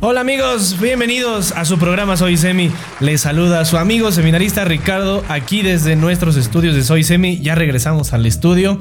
Hola 0.00 0.20
amigos, 0.20 0.76
bienvenidos 0.80 1.50
a 1.50 1.64
su 1.64 1.76
programa 1.76 2.16
Soy 2.16 2.36
Semi. 2.36 2.70
Les 3.00 3.22
saluda 3.22 3.64
su 3.64 3.78
amigo 3.78 4.12
seminarista 4.12 4.64
Ricardo 4.64 5.24
aquí 5.28 5.62
desde 5.62 5.96
nuestros 5.96 6.36
estudios 6.36 6.76
de 6.76 6.84
Soy 6.84 7.02
Semi. 7.02 7.40
Ya 7.40 7.56
regresamos 7.56 8.12
al 8.12 8.24
estudio. 8.24 8.78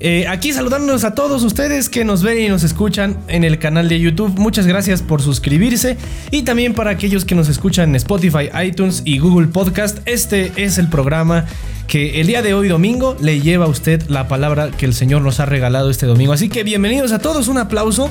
Eh, 0.00 0.26
aquí 0.26 0.54
saludándonos 0.54 1.04
a 1.04 1.14
todos 1.14 1.42
ustedes 1.42 1.90
que 1.90 2.06
nos 2.06 2.22
ven 2.22 2.40
y 2.40 2.48
nos 2.48 2.62
escuchan 2.62 3.18
en 3.28 3.44
el 3.44 3.58
canal 3.58 3.90
de 3.90 4.00
YouTube. 4.00 4.38
Muchas 4.38 4.66
gracias 4.66 5.02
por 5.02 5.20
suscribirse 5.20 5.98
y 6.30 6.44
también 6.44 6.72
para 6.72 6.92
aquellos 6.92 7.26
que 7.26 7.34
nos 7.34 7.50
escuchan 7.50 7.90
en 7.90 7.96
Spotify, 7.96 8.48
iTunes 8.64 9.02
y 9.04 9.18
Google 9.18 9.48
Podcast. 9.48 9.98
Este 10.06 10.50
es 10.56 10.78
el 10.78 10.88
programa 10.88 11.44
que 11.88 12.22
el 12.22 12.26
día 12.26 12.40
de 12.40 12.54
hoy 12.54 12.68
domingo 12.68 13.18
le 13.20 13.42
lleva 13.42 13.66
a 13.66 13.68
usted 13.68 14.02
la 14.08 14.28
palabra 14.28 14.70
que 14.70 14.86
el 14.86 14.94
Señor 14.94 15.20
nos 15.20 15.40
ha 15.40 15.44
regalado 15.44 15.90
este 15.90 16.06
domingo. 16.06 16.32
Así 16.32 16.48
que 16.48 16.64
bienvenidos 16.64 17.12
a 17.12 17.18
todos, 17.18 17.48
un 17.48 17.58
aplauso. 17.58 18.08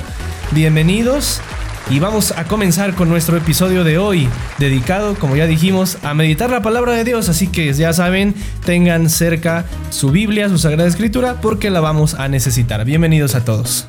Bienvenidos. 0.52 1.40
Y 1.90 1.98
vamos 1.98 2.32
a 2.32 2.44
comenzar 2.44 2.94
con 2.94 3.10
nuestro 3.10 3.36
episodio 3.36 3.84
de 3.84 3.98
hoy, 3.98 4.26
dedicado, 4.58 5.14
como 5.16 5.36
ya 5.36 5.46
dijimos, 5.46 5.98
a 6.02 6.14
meditar 6.14 6.48
la 6.48 6.62
palabra 6.62 6.92
de 6.92 7.04
Dios. 7.04 7.28
Así 7.28 7.48
que 7.48 7.70
ya 7.74 7.92
saben, 7.92 8.34
tengan 8.64 9.10
cerca 9.10 9.66
su 9.90 10.10
Biblia, 10.10 10.48
su 10.48 10.56
Sagrada 10.56 10.88
Escritura, 10.88 11.40
porque 11.42 11.68
la 11.68 11.80
vamos 11.80 12.14
a 12.14 12.28
necesitar. 12.28 12.84
Bienvenidos 12.86 13.34
a 13.34 13.44
todos. 13.44 13.86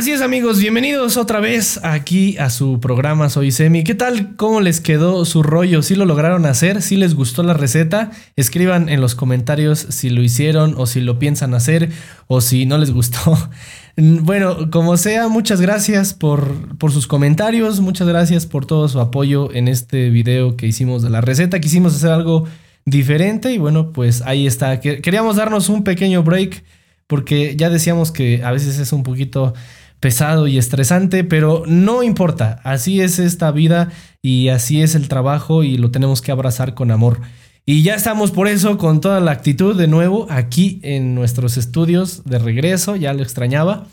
Así 0.00 0.12
es 0.12 0.22
amigos, 0.22 0.58
bienvenidos 0.58 1.18
otra 1.18 1.40
vez 1.40 1.78
aquí 1.82 2.38
a 2.38 2.48
su 2.48 2.80
programa 2.80 3.28
Soy 3.28 3.50
Semi. 3.50 3.84
¿Qué 3.84 3.94
tal? 3.94 4.34
¿Cómo 4.36 4.62
les 4.62 4.80
quedó 4.80 5.26
su 5.26 5.42
rollo? 5.42 5.82
¿Sí 5.82 5.94
lo 5.94 6.06
lograron 6.06 6.46
hacer? 6.46 6.80
¿Sí 6.80 6.96
les 6.96 7.12
gustó 7.12 7.42
la 7.42 7.52
receta? 7.52 8.10
Escriban 8.34 8.88
en 8.88 9.02
los 9.02 9.14
comentarios 9.14 9.78
si 9.90 10.08
lo 10.08 10.22
hicieron 10.22 10.74
o 10.78 10.86
si 10.86 11.02
lo 11.02 11.18
piensan 11.18 11.52
hacer 11.52 11.90
o 12.28 12.40
si 12.40 12.64
no 12.64 12.78
les 12.78 12.92
gustó. 12.92 13.36
Bueno, 13.96 14.70
como 14.70 14.96
sea, 14.96 15.28
muchas 15.28 15.60
gracias 15.60 16.14
por, 16.14 16.78
por 16.78 16.92
sus 16.92 17.06
comentarios, 17.06 17.80
muchas 17.80 18.08
gracias 18.08 18.46
por 18.46 18.64
todo 18.64 18.88
su 18.88 18.98
apoyo 19.00 19.52
en 19.52 19.68
este 19.68 20.08
video 20.08 20.56
que 20.56 20.66
hicimos 20.66 21.02
de 21.02 21.10
la 21.10 21.20
receta. 21.20 21.60
Quisimos 21.60 21.94
hacer 21.94 22.10
algo 22.10 22.46
diferente 22.86 23.52
y 23.52 23.58
bueno, 23.58 23.92
pues 23.92 24.22
ahí 24.22 24.46
está. 24.46 24.80
Queríamos 24.80 25.36
darnos 25.36 25.68
un 25.68 25.84
pequeño 25.84 26.22
break 26.22 26.64
porque 27.06 27.56
ya 27.56 27.68
decíamos 27.68 28.12
que 28.12 28.42
a 28.42 28.52
veces 28.52 28.78
es 28.78 28.92
un 28.94 29.02
poquito 29.02 29.52
pesado 30.00 30.46
y 30.46 30.58
estresante, 30.58 31.24
pero 31.24 31.62
no 31.66 32.02
importa, 32.02 32.60
así 32.64 33.00
es 33.00 33.18
esta 33.18 33.50
vida 33.52 33.90
y 34.22 34.48
así 34.48 34.82
es 34.82 34.94
el 34.94 35.08
trabajo 35.08 35.62
y 35.62 35.76
lo 35.76 35.90
tenemos 35.90 36.22
que 36.22 36.32
abrazar 36.32 36.74
con 36.74 36.90
amor. 36.90 37.20
Y 37.66 37.82
ya 37.82 37.94
estamos 37.94 38.30
por 38.30 38.48
eso 38.48 38.78
con 38.78 39.00
toda 39.00 39.20
la 39.20 39.30
actitud 39.30 39.76
de 39.76 39.86
nuevo 39.86 40.26
aquí 40.30 40.80
en 40.82 41.14
nuestros 41.14 41.56
estudios 41.56 42.24
de 42.24 42.38
regreso, 42.38 42.96
ya 42.96 43.12
lo 43.12 43.22
extrañaba. 43.22 43.86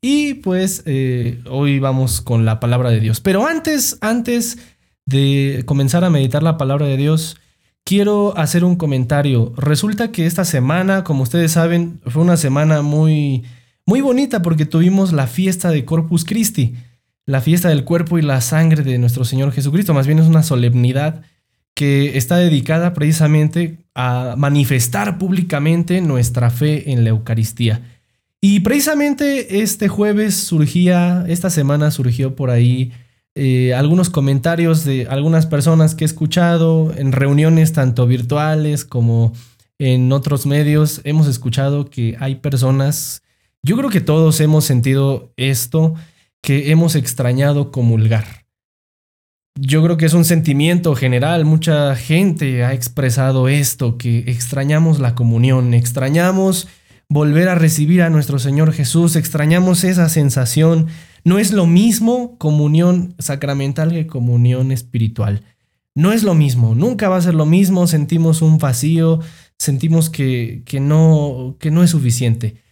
Y 0.00 0.34
pues 0.34 0.82
eh, 0.84 1.42
hoy 1.50 1.78
vamos 1.78 2.20
con 2.20 2.44
la 2.44 2.60
palabra 2.60 2.90
de 2.90 3.00
Dios. 3.00 3.20
Pero 3.20 3.46
antes, 3.46 3.96
antes 4.02 4.58
de 5.06 5.62
comenzar 5.64 6.04
a 6.04 6.10
meditar 6.10 6.42
la 6.42 6.58
palabra 6.58 6.86
de 6.86 6.98
Dios, 6.98 7.38
quiero 7.84 8.36
hacer 8.36 8.64
un 8.64 8.76
comentario. 8.76 9.54
Resulta 9.56 10.12
que 10.12 10.26
esta 10.26 10.44
semana, 10.44 11.04
como 11.04 11.22
ustedes 11.22 11.52
saben, 11.52 12.00
fue 12.06 12.22
una 12.22 12.36
semana 12.36 12.82
muy 12.82 13.44
muy 13.86 14.00
bonita 14.00 14.42
porque 14.42 14.66
tuvimos 14.66 15.12
la 15.12 15.26
fiesta 15.26 15.70
de 15.70 15.84
Corpus 15.84 16.24
Christi, 16.24 16.74
la 17.26 17.40
fiesta 17.40 17.68
del 17.68 17.84
cuerpo 17.84 18.18
y 18.18 18.22
la 18.22 18.40
sangre 18.40 18.82
de 18.82 18.98
nuestro 18.98 19.24
Señor 19.24 19.52
Jesucristo. 19.52 19.94
Más 19.94 20.06
bien 20.06 20.18
es 20.18 20.26
una 20.26 20.42
solemnidad 20.42 21.22
que 21.74 22.16
está 22.16 22.36
dedicada 22.36 22.94
precisamente 22.94 23.78
a 23.94 24.34
manifestar 24.38 25.18
públicamente 25.18 26.00
nuestra 26.00 26.50
fe 26.50 26.92
en 26.92 27.04
la 27.04 27.10
Eucaristía. 27.10 27.82
Y 28.40 28.60
precisamente 28.60 29.62
este 29.62 29.88
jueves 29.88 30.34
surgía, 30.34 31.24
esta 31.28 31.50
semana 31.50 31.90
surgió 31.90 32.36
por 32.36 32.50
ahí 32.50 32.92
eh, 33.34 33.74
algunos 33.74 34.10
comentarios 34.10 34.84
de 34.84 35.08
algunas 35.08 35.46
personas 35.46 35.94
que 35.94 36.04
he 36.04 36.06
escuchado 36.06 36.92
en 36.96 37.10
reuniones 37.10 37.72
tanto 37.72 38.06
virtuales 38.06 38.84
como 38.84 39.32
en 39.78 40.12
otros 40.12 40.46
medios. 40.46 41.00
Hemos 41.04 41.26
escuchado 41.26 41.90
que 41.90 42.16
hay 42.20 42.36
personas 42.36 43.23
yo 43.64 43.78
creo 43.78 43.88
que 43.88 44.02
todos 44.02 44.40
hemos 44.40 44.66
sentido 44.66 45.32
esto, 45.36 45.94
que 46.42 46.70
hemos 46.70 46.94
extrañado 46.94 47.72
comulgar. 47.72 48.44
Yo 49.58 49.82
creo 49.82 49.96
que 49.96 50.04
es 50.04 50.12
un 50.12 50.26
sentimiento 50.26 50.94
general, 50.94 51.46
mucha 51.46 51.96
gente 51.96 52.62
ha 52.62 52.74
expresado 52.74 53.48
esto, 53.48 53.96
que 53.96 54.18
extrañamos 54.26 55.00
la 55.00 55.14
comunión, 55.14 55.72
extrañamos 55.72 56.68
volver 57.08 57.48
a 57.48 57.54
recibir 57.54 58.02
a 58.02 58.10
nuestro 58.10 58.38
Señor 58.38 58.72
Jesús, 58.74 59.16
extrañamos 59.16 59.82
esa 59.84 60.10
sensación. 60.10 60.88
No 61.24 61.38
es 61.38 61.50
lo 61.50 61.66
mismo 61.66 62.36
comunión 62.36 63.14
sacramental 63.18 63.92
que 63.92 64.06
comunión 64.06 64.72
espiritual. 64.72 65.42
No 65.94 66.12
es 66.12 66.22
lo 66.22 66.34
mismo, 66.34 66.74
nunca 66.74 67.08
va 67.08 67.16
a 67.16 67.22
ser 67.22 67.34
lo 67.34 67.46
mismo, 67.46 67.86
sentimos 67.86 68.42
un 68.42 68.58
vacío, 68.58 69.20
sentimos 69.56 70.10
que, 70.10 70.62
que, 70.66 70.80
no, 70.80 71.56
que 71.60 71.70
no 71.70 71.82
es 71.82 71.90
suficiente. 71.90 72.63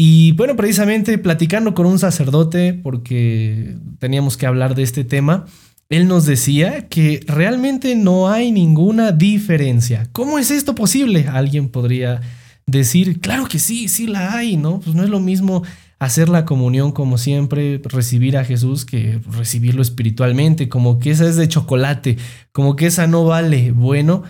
Y 0.00 0.30
bueno, 0.30 0.54
precisamente 0.54 1.18
platicando 1.18 1.74
con 1.74 1.84
un 1.84 1.98
sacerdote, 1.98 2.72
porque 2.72 3.74
teníamos 3.98 4.36
que 4.36 4.46
hablar 4.46 4.76
de 4.76 4.84
este 4.84 5.02
tema, 5.02 5.46
él 5.88 6.06
nos 6.06 6.24
decía 6.24 6.86
que 6.86 7.18
realmente 7.26 7.96
no 7.96 8.28
hay 8.28 8.52
ninguna 8.52 9.10
diferencia. 9.10 10.08
¿Cómo 10.12 10.38
es 10.38 10.52
esto 10.52 10.76
posible? 10.76 11.26
Alguien 11.26 11.68
podría 11.68 12.20
decir, 12.64 13.18
claro 13.18 13.48
que 13.48 13.58
sí, 13.58 13.88
sí 13.88 14.06
la 14.06 14.36
hay, 14.36 14.56
¿no? 14.56 14.78
Pues 14.78 14.94
no 14.94 15.02
es 15.02 15.10
lo 15.10 15.18
mismo 15.18 15.64
hacer 15.98 16.28
la 16.28 16.44
comunión 16.44 16.92
como 16.92 17.18
siempre, 17.18 17.80
recibir 17.82 18.38
a 18.38 18.44
Jesús 18.44 18.84
que 18.84 19.18
recibirlo 19.36 19.82
espiritualmente, 19.82 20.68
como 20.68 21.00
que 21.00 21.10
esa 21.10 21.26
es 21.28 21.34
de 21.34 21.48
chocolate, 21.48 22.18
como 22.52 22.76
que 22.76 22.86
esa 22.86 23.08
no 23.08 23.24
vale. 23.24 23.72
Bueno, 23.72 24.22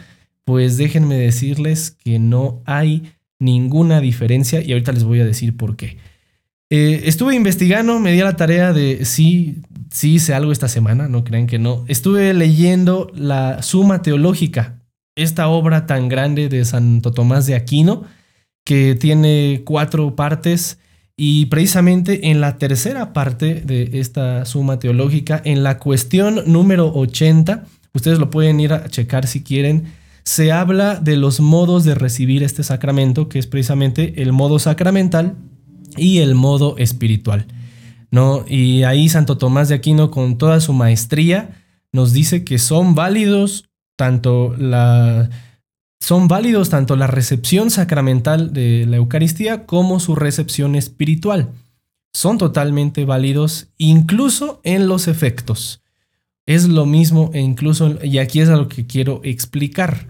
pues 0.46 0.78
déjenme 0.78 1.16
decirles 1.16 1.90
que 1.90 2.18
no 2.18 2.62
hay 2.64 3.12
ninguna 3.38 4.00
diferencia 4.00 4.62
y 4.62 4.72
ahorita 4.72 4.93
les 4.93 5.04
voy 5.04 5.21
a 5.21 5.25
decir 5.25 5.56
por 5.56 5.76
qué. 5.76 5.99
Eh, 6.71 7.03
estuve 7.04 7.34
investigando, 7.34 7.99
me 7.99 8.12
di 8.12 8.19
la 8.19 8.37
tarea 8.37 8.72
de 8.72 9.04
sí, 9.04 9.62
sí 9.91 10.15
hice 10.15 10.34
algo 10.34 10.53
esta 10.53 10.69
semana, 10.69 11.09
no 11.09 11.25
crean 11.25 11.47
que 11.47 11.59
no. 11.59 11.84
Estuve 11.88 12.34
leyendo 12.34 13.10
la 13.15 13.62
Suma 13.62 14.03
Teológica, 14.03 14.78
esta 15.16 15.49
obra 15.49 15.87
tan 15.87 16.09
grande 16.09 16.49
de 16.49 16.65
Santo 16.65 17.12
Tomás 17.12 17.47
de 17.47 17.54
Aquino, 17.54 18.04
que 18.65 18.94
tiene 18.94 19.62
cuatro 19.65 20.15
partes 20.15 20.78
y 21.16 21.47
precisamente 21.47 22.31
en 22.31 22.41
la 22.41 22.59
tercera 22.59 23.12
parte 23.12 23.62
de 23.65 23.99
esta 23.99 24.44
Suma 24.44 24.78
Teológica, 24.78 25.41
en 25.44 25.62
la 25.62 25.78
cuestión 25.78 26.43
número 26.47 26.93
80, 26.94 27.65
ustedes 27.94 28.19
lo 28.19 28.31
pueden 28.31 28.60
ir 28.60 28.72
a 28.72 28.88
checar 28.88 29.26
si 29.26 29.43
quieren, 29.43 29.93
se 30.28 30.52
habla 30.52 30.96
de 30.96 31.16
los 31.16 31.40
modos 31.40 31.84
de 31.84 31.94
recibir 31.94 32.42
este 32.42 32.62
sacramento, 32.62 33.30
que 33.30 33.38
es 33.38 33.46
precisamente 33.46 34.20
el 34.20 34.32
modo 34.34 34.58
sacramental 34.58 35.36
y 35.96 36.18
el 36.18 36.34
modo 36.34 36.76
espiritual. 36.76 37.46
¿no? 38.10 38.44
Y 38.46 38.82
ahí 38.82 39.08
Santo 39.08 39.38
Tomás 39.38 39.70
de 39.70 39.76
Aquino, 39.76 40.10
con 40.10 40.36
toda 40.36 40.60
su 40.60 40.74
maestría, 40.74 41.64
nos 41.92 42.12
dice 42.12 42.44
que 42.44 42.58
son 42.58 42.94
válidos 42.94 43.70
tanto 43.96 44.54
la, 44.58 45.30
son 45.98 46.28
válidos 46.28 46.68
tanto 46.68 46.94
la 46.94 47.06
recepción 47.06 47.70
sacramental 47.70 48.52
de 48.52 48.84
la 48.86 48.98
Eucaristía 48.98 49.64
como 49.64 49.98
su 49.98 50.14
recepción 50.14 50.74
espiritual. 50.74 51.52
Son 52.12 52.36
totalmente 52.36 53.06
válidos 53.06 53.69
incluso 53.78 54.60
en 54.62 54.88
los 54.88 55.08
efectos 55.08 55.81
es 56.48 56.66
lo 56.66 56.86
mismo 56.86 57.30
e 57.34 57.40
incluso, 57.40 58.02
y 58.02 58.16
aquí 58.16 58.40
es 58.40 58.48
a 58.48 58.56
lo 58.56 58.68
que 58.68 58.86
quiero 58.86 59.20
explicar. 59.22 60.08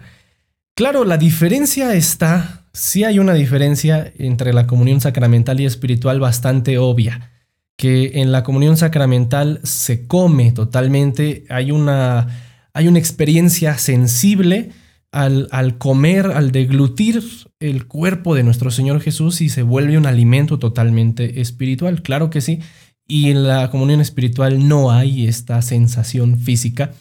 Claro, 0.73 1.03
la 1.03 1.17
diferencia 1.17 1.93
está, 1.95 2.65
sí 2.71 3.03
hay 3.03 3.19
una 3.19 3.33
diferencia 3.33 4.13
entre 4.17 4.53
la 4.53 4.65
comunión 4.65 5.01
sacramental 5.01 5.59
y 5.59 5.65
espiritual 5.65 6.21
bastante 6.21 6.77
obvia, 6.77 7.31
que 7.75 8.21
en 8.21 8.31
la 8.31 8.43
comunión 8.43 8.77
sacramental 8.77 9.59
se 9.63 10.07
come 10.07 10.53
totalmente, 10.53 11.43
hay 11.49 11.71
una, 11.71 12.27
hay 12.73 12.87
una 12.87 12.99
experiencia 12.99 13.77
sensible 13.77 14.69
al, 15.11 15.49
al 15.51 15.77
comer, 15.77 16.27
al 16.27 16.53
deglutir 16.53 17.21
el 17.59 17.85
cuerpo 17.85 18.33
de 18.33 18.43
nuestro 18.43 18.71
Señor 18.71 19.01
Jesús 19.01 19.41
y 19.41 19.49
se 19.49 19.63
vuelve 19.63 19.97
un 19.97 20.05
alimento 20.05 20.57
totalmente 20.57 21.41
espiritual, 21.41 22.01
claro 22.01 22.29
que 22.29 22.39
sí, 22.39 22.61
y 23.09 23.31
en 23.31 23.45
la 23.45 23.69
comunión 23.71 23.99
espiritual 23.99 24.65
no 24.67 24.91
hay 24.91 25.27
esta 25.27 25.61
sensación 25.61 26.37
física, 26.37 26.93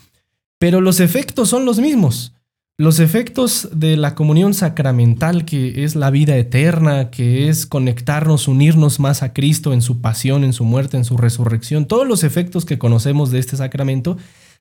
pero 0.59 0.81
los 0.81 0.99
efectos 0.99 1.51
son 1.51 1.65
los 1.65 1.79
mismos. 1.79 2.33
Los 2.79 2.99
efectos 2.99 3.69
de 3.73 3.97
la 3.97 4.15
comunión 4.15 4.55
sacramental, 4.55 5.45
que 5.45 5.85
es 5.85 5.97
la 5.97 6.11
vida 6.11 6.37
eterna, 6.37 7.11
que 7.11 7.49
es 7.49 7.67
conectarnos, 7.67 8.49
unirnos 8.49 9.01
más 9.01 9.23
a 9.23 9.33
Cristo 9.33 9.73
en 9.73 9.83
su 9.83 10.01
pasión, 10.01 10.45
en 10.45 10.53
su 10.53 10.65
muerte, 10.65 10.97
en 10.97 11.05
su 11.05 11.17
resurrección, 11.17 11.87
todos 11.87 12.07
los 12.09 12.25
efectos 12.25 12.65
que 12.65 12.79
conocemos 12.79 13.31
de 13.31 13.41
este 13.41 13.57
sacramento 13.57 14.17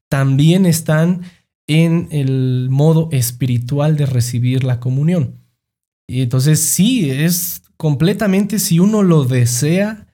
también 0.10 0.66
están 0.66 1.22
en 1.68 2.10
el 2.12 2.68
modo 2.70 3.08
espiritual 3.12 3.96
de 3.96 4.06
recibir 4.06 4.64
la 4.64 4.80
comunión. 4.80 5.36
Y 6.08 6.24
entonces 6.24 6.60
sí, 6.60 7.10
es 7.10 7.62
completamente 7.78 8.60
si 8.60 8.80
uno 8.80 9.04
lo 9.04 9.24
desea, 9.24 10.07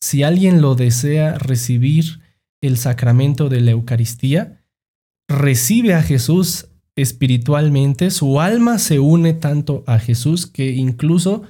si 0.00 0.22
alguien 0.22 0.62
lo 0.62 0.74
desea 0.74 1.38
recibir 1.38 2.20
el 2.60 2.76
sacramento 2.76 3.48
de 3.48 3.60
la 3.60 3.72
Eucaristía, 3.72 4.64
recibe 5.28 5.94
a 5.94 6.02
Jesús 6.02 6.68
espiritualmente, 6.96 8.10
su 8.10 8.40
alma 8.40 8.78
se 8.78 8.98
une 8.98 9.32
tanto 9.32 9.84
a 9.86 9.98
Jesús 9.98 10.46
que 10.46 10.72
incluso 10.72 11.42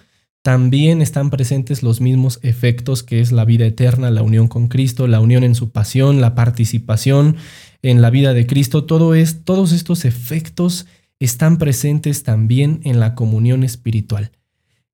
también 0.43 1.03
están 1.03 1.31
presentes 1.31 1.83
los 1.83 2.01
mismos 2.01 2.39
efectos 2.43 3.03
que 3.03 3.21
es 3.21 3.31
la 3.31 3.45
vida 3.45 3.67
eterna, 3.67 4.11
la 4.11 4.23
unión 4.23 4.49
con 4.49 4.69
Cristo, 4.69 5.07
la 5.07 5.21
unión 5.21 5.45
en 5.45 5.55
su 5.55 5.71
pasión, 5.71 6.21
la 6.21 6.35
participación 6.35 7.37
en 7.83 8.01
la 8.01 8.11
vida 8.11 8.33
de 8.33 8.47
Cristo, 8.47 8.85
todo 8.85 9.15
es, 9.15 9.45
todos 9.45 9.73
estos 9.73 10.05
efectos 10.05 10.87
están 11.19 11.59
presentes 11.59 12.23
también 12.23 12.81
en 12.85 13.01
la 13.01 13.15
comunión 13.15 13.65
espiritual. 13.65 14.33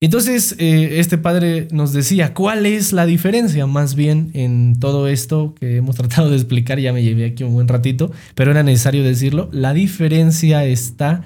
Entonces, 0.07 0.55
eh, 0.61 1.01
este 1.01 1.19
padre 1.19 1.67
nos 1.73 1.93
decía, 1.93 2.33
¿cuál 2.33 2.65
es 2.65 2.93
la 2.93 3.07
diferencia 3.07 3.67
más 3.67 3.97
bien 3.97 4.31
en 4.35 4.79
todo 4.79 5.09
esto 5.09 5.57
que 5.59 5.79
hemos 5.79 5.97
tratado 5.97 6.31
de 6.31 6.37
explicar? 6.37 6.79
Ya 6.79 6.93
me 6.93 7.03
llevé 7.03 7.25
aquí 7.25 7.43
un 7.43 7.55
buen 7.55 7.67
ratito, 7.67 8.13
pero 8.37 8.53
era 8.53 8.63
necesario 8.63 9.03
decirlo. 9.03 9.49
La 9.51 9.75
diferencia 9.75 10.65
está 10.65 11.25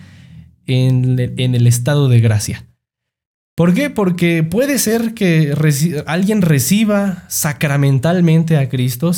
en, 0.66 1.34
en 1.36 1.54
el 1.54 1.66
estado 1.66 2.08
de 2.08 2.20
gracia. 2.20 2.64
¿Por 3.54 3.74
qué? 3.74 3.90
Porque 3.90 4.44
puede 4.44 4.78
ser 4.78 5.12
que 5.12 5.54
alguien 6.06 6.40
reciba 6.40 7.24
sacramentalmente 7.28 8.56
a 8.56 8.70
Cristo, 8.70 9.12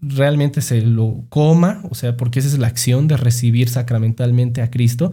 realmente 0.00 0.60
se 0.60 0.82
lo 0.82 1.24
coma, 1.30 1.82
o 1.90 1.96
sea, 1.96 2.16
porque 2.16 2.38
esa 2.38 2.46
es 2.46 2.58
la 2.60 2.68
acción 2.68 3.08
de 3.08 3.16
recibir 3.16 3.68
sacramentalmente 3.68 4.62
a 4.62 4.70
Cristo, 4.70 5.10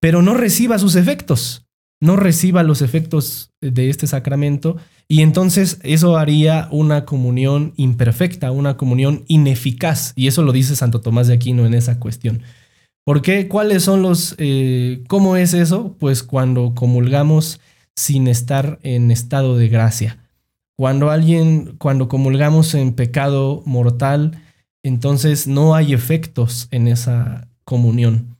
pero 0.00 0.20
no 0.20 0.34
reciba 0.34 0.80
sus 0.80 0.96
efectos, 0.96 1.63
no 2.04 2.16
reciba 2.16 2.62
los 2.62 2.82
efectos 2.82 3.50
de 3.62 3.88
este 3.88 4.06
sacramento, 4.06 4.76
y 5.08 5.22
entonces 5.22 5.78
eso 5.82 6.18
haría 6.18 6.68
una 6.70 7.06
comunión 7.06 7.72
imperfecta, 7.76 8.50
una 8.50 8.76
comunión 8.76 9.24
ineficaz, 9.26 10.12
y 10.14 10.26
eso 10.26 10.42
lo 10.42 10.52
dice 10.52 10.76
Santo 10.76 11.00
Tomás 11.00 11.28
de 11.28 11.34
Aquino 11.34 11.64
en 11.64 11.72
esa 11.72 11.98
cuestión. 11.98 12.42
¿Por 13.06 13.22
qué? 13.22 13.48
¿Cuáles 13.48 13.82
son 13.84 14.02
los... 14.02 14.34
Eh, 14.38 15.02
¿Cómo 15.08 15.36
es 15.36 15.54
eso? 15.54 15.96
Pues 15.98 16.22
cuando 16.22 16.74
comulgamos 16.74 17.60
sin 17.96 18.28
estar 18.28 18.78
en 18.82 19.10
estado 19.10 19.56
de 19.56 19.68
gracia. 19.68 20.18
Cuando 20.76 21.10
alguien, 21.10 21.76
cuando 21.78 22.08
comulgamos 22.08 22.74
en 22.74 22.92
pecado 22.92 23.62
mortal, 23.64 24.42
entonces 24.82 25.46
no 25.46 25.74
hay 25.74 25.94
efectos 25.94 26.68
en 26.70 26.88
esa 26.88 27.48
comunión, 27.64 28.33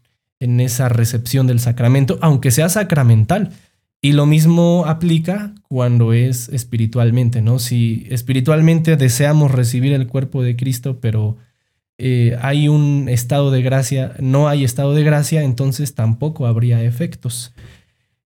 en 0.44 0.61
esa 0.61 0.88
recepción 0.88 1.46
del 1.46 1.58
sacramento, 1.58 2.19
aunque 2.20 2.50
sea 2.50 2.69
sacramental. 2.69 3.50
Y 4.00 4.12
lo 4.12 4.26
mismo 4.26 4.85
aplica 4.87 5.55
cuando 5.69 6.12
es 6.12 6.50
espiritualmente, 6.50 7.41
¿no? 7.41 7.58
Si 7.58 8.06
espiritualmente 8.11 8.96
deseamos 8.96 9.50
recibir 9.50 9.94
el 9.94 10.06
cuerpo 10.06 10.43
de 10.43 10.56
Cristo, 10.56 10.99
pero 11.00 11.38
eh, 11.96 12.37
hay 12.43 12.69
un 12.69 13.08
estado 13.08 13.50
de 13.50 13.62
gracia, 13.62 14.14
no 14.20 14.49
hay 14.49 14.64
estado 14.64 14.94
de 14.94 15.05
gracia, 15.05 15.43
entonces 15.43 15.94
tampoco 15.94 16.46
habría 16.46 16.82
efectos. 16.82 17.55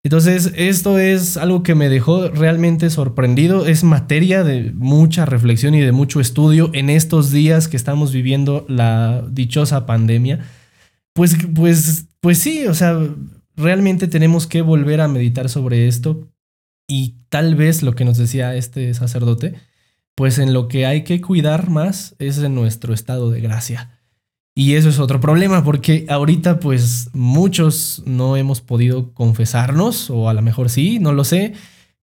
Entonces, 0.02 0.52
esto 0.54 1.00
es 1.00 1.36
algo 1.36 1.64
que 1.64 1.74
me 1.74 1.88
dejó 1.88 2.28
realmente 2.28 2.90
sorprendido. 2.90 3.66
Es 3.66 3.82
materia 3.82 4.44
de 4.44 4.70
mucha 4.72 5.26
reflexión 5.26 5.74
y 5.74 5.80
de 5.80 5.90
mucho 5.90 6.20
estudio 6.20 6.70
en 6.74 6.90
estos 6.90 7.32
días 7.32 7.66
que 7.66 7.76
estamos 7.76 8.12
viviendo 8.12 8.64
la 8.68 9.24
dichosa 9.28 9.84
pandemia. 9.84 10.46
Pues, 11.12 11.36
pues, 11.54 12.05
pues 12.20 12.38
sí, 12.38 12.66
o 12.66 12.74
sea, 12.74 12.98
realmente 13.56 14.08
tenemos 14.08 14.46
que 14.46 14.62
volver 14.62 15.00
a 15.00 15.08
meditar 15.08 15.48
sobre 15.48 15.88
esto 15.88 16.28
y 16.88 17.16
tal 17.28 17.54
vez 17.54 17.82
lo 17.82 17.94
que 17.94 18.04
nos 18.04 18.18
decía 18.18 18.54
este 18.54 18.92
sacerdote, 18.94 19.54
pues 20.14 20.38
en 20.38 20.52
lo 20.52 20.68
que 20.68 20.86
hay 20.86 21.04
que 21.04 21.20
cuidar 21.20 21.68
más 21.68 22.14
es 22.18 22.38
en 22.38 22.54
nuestro 22.54 22.94
estado 22.94 23.30
de 23.30 23.40
gracia. 23.40 24.00
Y 24.54 24.74
eso 24.74 24.88
es 24.88 24.98
otro 24.98 25.20
problema 25.20 25.62
porque 25.62 26.06
ahorita 26.08 26.60
pues 26.60 27.10
muchos 27.12 28.02
no 28.06 28.38
hemos 28.38 28.62
podido 28.62 29.12
confesarnos, 29.12 30.08
o 30.08 30.30
a 30.30 30.34
lo 30.34 30.40
mejor 30.40 30.70
sí, 30.70 30.98
no 30.98 31.12
lo 31.12 31.24
sé, 31.24 31.52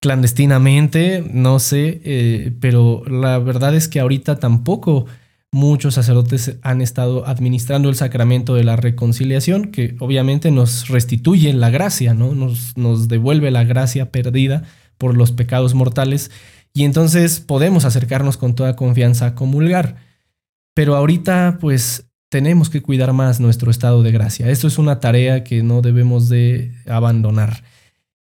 clandestinamente, 0.02 1.24
no 1.32 1.60
sé, 1.60 2.02
eh, 2.04 2.52
pero 2.60 3.04
la 3.06 3.40
verdad 3.40 3.74
es 3.74 3.88
que 3.88 4.02
ahorita 4.02 4.40
tampoco 4.40 5.06
muchos 5.52 5.96
sacerdotes 5.96 6.58
han 6.62 6.82
estado 6.82 7.28
administrando 7.28 7.90
el 7.90 7.96
sacramento 7.96 8.56
de 8.56 8.64
la 8.64 8.78
reconciliación, 8.78 9.72
que 9.72 9.96
obviamente 10.00 10.50
nos 10.50 10.88
restituye 10.88 11.54
la 11.54 11.70
gracia, 11.70 12.14
¿no? 12.14 12.34
Nos, 12.34 12.78
nos 12.78 13.08
devuelve 13.08 13.52
la 13.52 13.66
gracia 13.66 14.12
perdida 14.12 14.64
por 14.98 15.18
los 15.18 15.32
pecados 15.32 15.74
mortales 15.74 16.32
y 16.74 16.86
entonces 16.86 17.40
podemos 17.40 17.86
acercarnos 17.86 18.38
con 18.38 18.56
toda 18.56 18.76
confianza 18.76 19.28
a 19.28 19.36
comulgar. 19.36 19.98
Pero 20.74 20.96
ahorita 20.96 21.58
pues 21.60 22.08
tenemos 22.30 22.70
que 22.70 22.82
cuidar 22.82 23.12
más 23.12 23.42
nuestro 23.42 23.72
estado 23.72 24.04
de 24.04 24.12
gracia. 24.12 24.50
Esto 24.50 24.68
es 24.68 24.78
una 24.78 25.02
tarea 25.02 25.44
que 25.44 25.64
no 25.64 25.82
debemos 25.82 26.30
de 26.30 26.72
abandonar. 26.88 27.64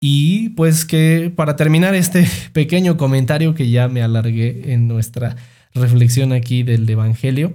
Y 0.01 0.49
pues 0.49 0.83
que 0.85 1.31
para 1.35 1.55
terminar 1.55 1.93
este 1.93 2.27
pequeño 2.53 2.97
comentario 2.97 3.53
que 3.53 3.69
ya 3.69 3.87
me 3.87 4.01
alargué 4.01 4.73
en 4.73 4.87
nuestra 4.87 5.35
reflexión 5.73 6.33
aquí 6.33 6.63
del 6.63 6.89
Evangelio, 6.89 7.53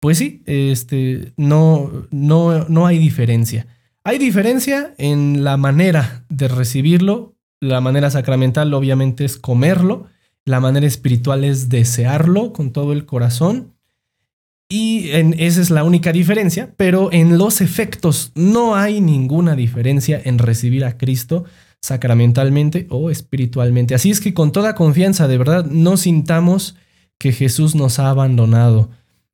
pues 0.00 0.18
sí, 0.18 0.42
este, 0.46 1.32
no, 1.36 2.06
no, 2.10 2.68
no 2.68 2.86
hay 2.86 2.98
diferencia. 2.98 3.66
Hay 4.04 4.18
diferencia 4.18 4.94
en 4.96 5.44
la 5.44 5.56
manera 5.56 6.24
de 6.28 6.48
recibirlo. 6.48 7.34
La 7.60 7.80
manera 7.80 8.10
sacramental 8.10 8.72
obviamente 8.74 9.24
es 9.24 9.36
comerlo. 9.36 10.06
La 10.44 10.60
manera 10.60 10.86
espiritual 10.86 11.44
es 11.44 11.68
desearlo 11.68 12.52
con 12.52 12.72
todo 12.72 12.92
el 12.92 13.06
corazón. 13.06 13.74
Y 14.70 15.10
en, 15.10 15.34
esa 15.38 15.60
es 15.60 15.70
la 15.70 15.82
única 15.82 16.12
diferencia, 16.12 16.74
pero 16.76 17.10
en 17.12 17.38
los 17.38 17.60
efectos 17.60 18.32
no 18.34 18.76
hay 18.76 19.00
ninguna 19.00 19.56
diferencia 19.56 20.20
en 20.22 20.38
recibir 20.38 20.84
a 20.84 20.96
Cristo 20.96 21.44
sacramentalmente 21.80 22.86
o 22.90 23.10
espiritualmente. 23.10 23.94
Así 23.94 24.10
es 24.10 24.20
que 24.20 24.34
con 24.34 24.52
toda 24.52 24.74
confianza, 24.74 25.26
de 25.26 25.38
verdad, 25.38 25.64
no 25.66 25.96
sintamos 25.96 26.76
que 27.18 27.32
Jesús 27.32 27.74
nos 27.74 27.98
ha 27.98 28.10
abandonado. 28.10 28.90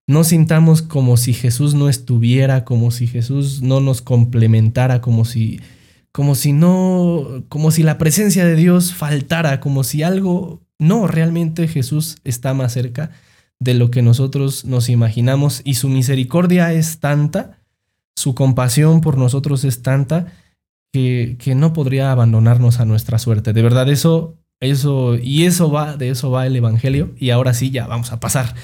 No 0.06 0.24
sintamos 0.24 0.82
como 0.82 1.16
si 1.16 1.32
Jesús 1.32 1.74
no 1.74 1.88
estuviera, 1.88 2.64
como 2.64 2.90
si 2.90 3.06
Jesús 3.06 3.62
no 3.62 3.80
nos 3.80 4.02
complementara, 4.02 5.00
como 5.00 5.24
si 5.24 5.60
como 6.12 6.34
si 6.34 6.52
no 6.52 7.44
como 7.48 7.70
si 7.70 7.82
la 7.82 7.98
presencia 7.98 8.44
de 8.44 8.56
Dios 8.56 8.94
faltara, 8.94 9.60
como 9.60 9.82
si 9.84 10.02
algo 10.02 10.60
no, 10.78 11.06
realmente 11.06 11.68
Jesús 11.68 12.18
está 12.24 12.54
más 12.54 12.72
cerca 12.72 13.10
de 13.60 13.74
lo 13.74 13.90
que 13.90 14.02
nosotros 14.02 14.64
nos 14.64 14.88
imaginamos 14.88 15.62
y 15.64 15.74
su 15.74 15.88
misericordia 15.88 16.72
es 16.72 16.98
tanta, 16.98 17.62
su 18.16 18.34
compasión 18.34 19.00
por 19.00 19.16
nosotros 19.16 19.64
es 19.64 19.82
tanta 19.82 20.32
que, 20.92 21.36
que 21.38 21.54
no 21.54 21.72
podría 21.72 22.12
abandonarnos 22.12 22.80
a 22.80 22.84
nuestra 22.84 23.18
suerte. 23.18 23.52
De 23.52 23.62
verdad, 23.62 23.88
eso, 23.88 24.36
eso, 24.64 25.16
y 25.16 25.44
eso 25.44 25.70
va, 25.70 25.96
de 25.96 26.10
eso 26.10 26.30
va 26.30 26.46
el 26.46 26.56
Evangelio. 26.56 27.10
Y 27.18 27.30
ahora 27.30 27.54
sí, 27.54 27.70
ya 27.70 27.86
vamos 27.86 28.12
a 28.12 28.20
pasar. 28.20 28.54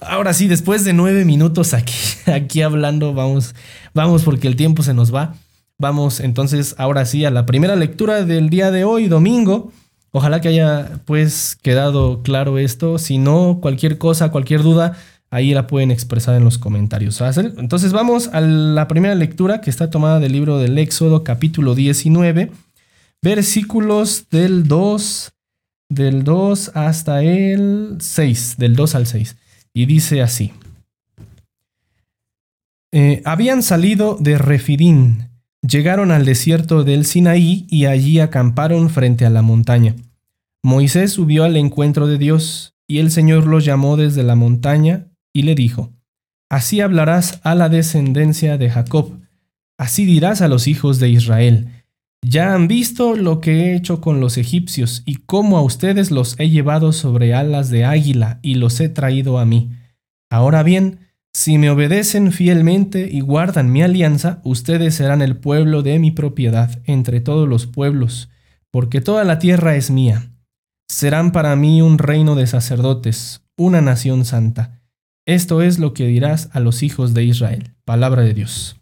Ahora 0.00 0.32
sí, 0.32 0.46
después 0.46 0.84
de 0.84 0.92
nueve 0.92 1.24
minutos 1.24 1.74
aquí, 1.74 1.94
aquí 2.26 2.62
hablando, 2.62 3.14
vamos, 3.14 3.54
vamos 3.94 4.22
porque 4.22 4.48
el 4.48 4.56
tiempo 4.56 4.82
se 4.82 4.94
nos 4.94 5.14
va. 5.14 5.34
Vamos 5.78 6.18
entonces 6.20 6.74
ahora 6.78 7.04
sí 7.04 7.24
a 7.24 7.30
la 7.30 7.46
primera 7.46 7.76
lectura 7.76 8.24
del 8.24 8.50
día 8.50 8.70
de 8.70 8.84
hoy, 8.84 9.06
domingo. 9.08 9.72
Ojalá 10.10 10.40
que 10.40 10.48
haya 10.48 11.00
pues 11.04 11.56
quedado 11.62 12.22
claro 12.22 12.58
esto. 12.58 12.98
Si 12.98 13.18
no, 13.18 13.58
cualquier 13.60 13.98
cosa, 13.98 14.30
cualquier 14.30 14.62
duda, 14.62 14.96
ahí 15.30 15.52
la 15.54 15.66
pueden 15.66 15.90
expresar 15.90 16.34
en 16.34 16.44
los 16.44 16.58
comentarios. 16.58 17.20
Entonces 17.20 17.92
vamos 17.92 18.28
a 18.32 18.40
la 18.40 18.88
primera 18.88 19.14
lectura 19.14 19.60
que 19.60 19.70
está 19.70 19.90
tomada 19.90 20.20
del 20.20 20.32
libro 20.32 20.58
del 20.58 20.78
Éxodo 20.78 21.24
capítulo 21.24 21.74
19, 21.74 22.50
versículos 23.22 24.26
del 24.30 24.66
2, 24.66 25.32
del 25.88 26.24
2 26.24 26.72
hasta 26.74 27.22
el 27.22 27.96
6, 28.00 28.56
del 28.58 28.76
2 28.76 28.94
al 28.94 29.06
6. 29.06 29.36
Y 29.72 29.86
dice 29.86 30.22
así. 30.22 30.52
Eh, 32.92 33.22
habían 33.24 33.62
salido 33.62 34.16
de 34.18 34.38
Refidín 34.38 35.28
Llegaron 35.62 36.12
al 36.12 36.24
desierto 36.24 36.84
del 36.84 37.04
Sinaí 37.04 37.66
y 37.68 37.86
allí 37.86 38.20
acamparon 38.20 38.90
frente 38.90 39.26
a 39.26 39.30
la 39.30 39.42
montaña. 39.42 39.96
Moisés 40.62 41.12
subió 41.12 41.44
al 41.44 41.56
encuentro 41.56 42.06
de 42.06 42.16
Dios, 42.16 42.74
y 42.86 42.98
el 42.98 43.10
Señor 43.10 43.46
lo 43.46 43.58
llamó 43.58 43.96
desde 43.96 44.22
la 44.22 44.36
montaña 44.36 45.08
y 45.32 45.42
le 45.42 45.54
dijo, 45.54 45.92
Así 46.48 46.80
hablarás 46.80 47.40
a 47.42 47.54
la 47.54 47.68
descendencia 47.68 48.56
de 48.56 48.70
Jacob, 48.70 49.20
así 49.76 50.04
dirás 50.04 50.40
a 50.40 50.48
los 50.48 50.68
hijos 50.68 51.00
de 51.00 51.10
Israel, 51.10 51.77
ya 52.22 52.54
han 52.54 52.68
visto 52.68 53.16
lo 53.16 53.40
que 53.40 53.52
he 53.52 53.76
hecho 53.76 54.00
con 54.00 54.20
los 54.20 54.38
egipcios 54.38 55.02
y 55.06 55.16
cómo 55.16 55.56
a 55.56 55.62
ustedes 55.62 56.10
los 56.10 56.38
he 56.38 56.50
llevado 56.50 56.92
sobre 56.92 57.34
alas 57.34 57.70
de 57.70 57.84
águila 57.84 58.38
y 58.42 58.54
los 58.54 58.80
he 58.80 58.88
traído 58.88 59.38
a 59.38 59.44
mí. 59.44 59.70
Ahora 60.30 60.62
bien, 60.62 61.08
si 61.32 61.56
me 61.58 61.70
obedecen 61.70 62.32
fielmente 62.32 63.08
y 63.10 63.20
guardan 63.20 63.70
mi 63.70 63.82
alianza, 63.82 64.40
ustedes 64.44 64.96
serán 64.96 65.22
el 65.22 65.36
pueblo 65.36 65.82
de 65.82 65.98
mi 65.98 66.10
propiedad 66.10 66.80
entre 66.84 67.20
todos 67.20 67.48
los 67.48 67.66
pueblos, 67.66 68.28
porque 68.70 69.00
toda 69.00 69.24
la 69.24 69.38
tierra 69.38 69.76
es 69.76 69.90
mía. 69.90 70.32
Serán 70.88 71.32
para 71.32 71.54
mí 71.54 71.80
un 71.82 71.98
reino 71.98 72.34
de 72.34 72.46
sacerdotes, 72.46 73.42
una 73.56 73.80
nación 73.80 74.24
santa. 74.24 74.80
Esto 75.26 75.62
es 75.62 75.78
lo 75.78 75.92
que 75.94 76.06
dirás 76.06 76.48
a 76.52 76.60
los 76.60 76.82
hijos 76.82 77.14
de 77.14 77.24
Israel. 77.24 77.74
Palabra 77.84 78.22
de 78.22 78.34
Dios. 78.34 78.77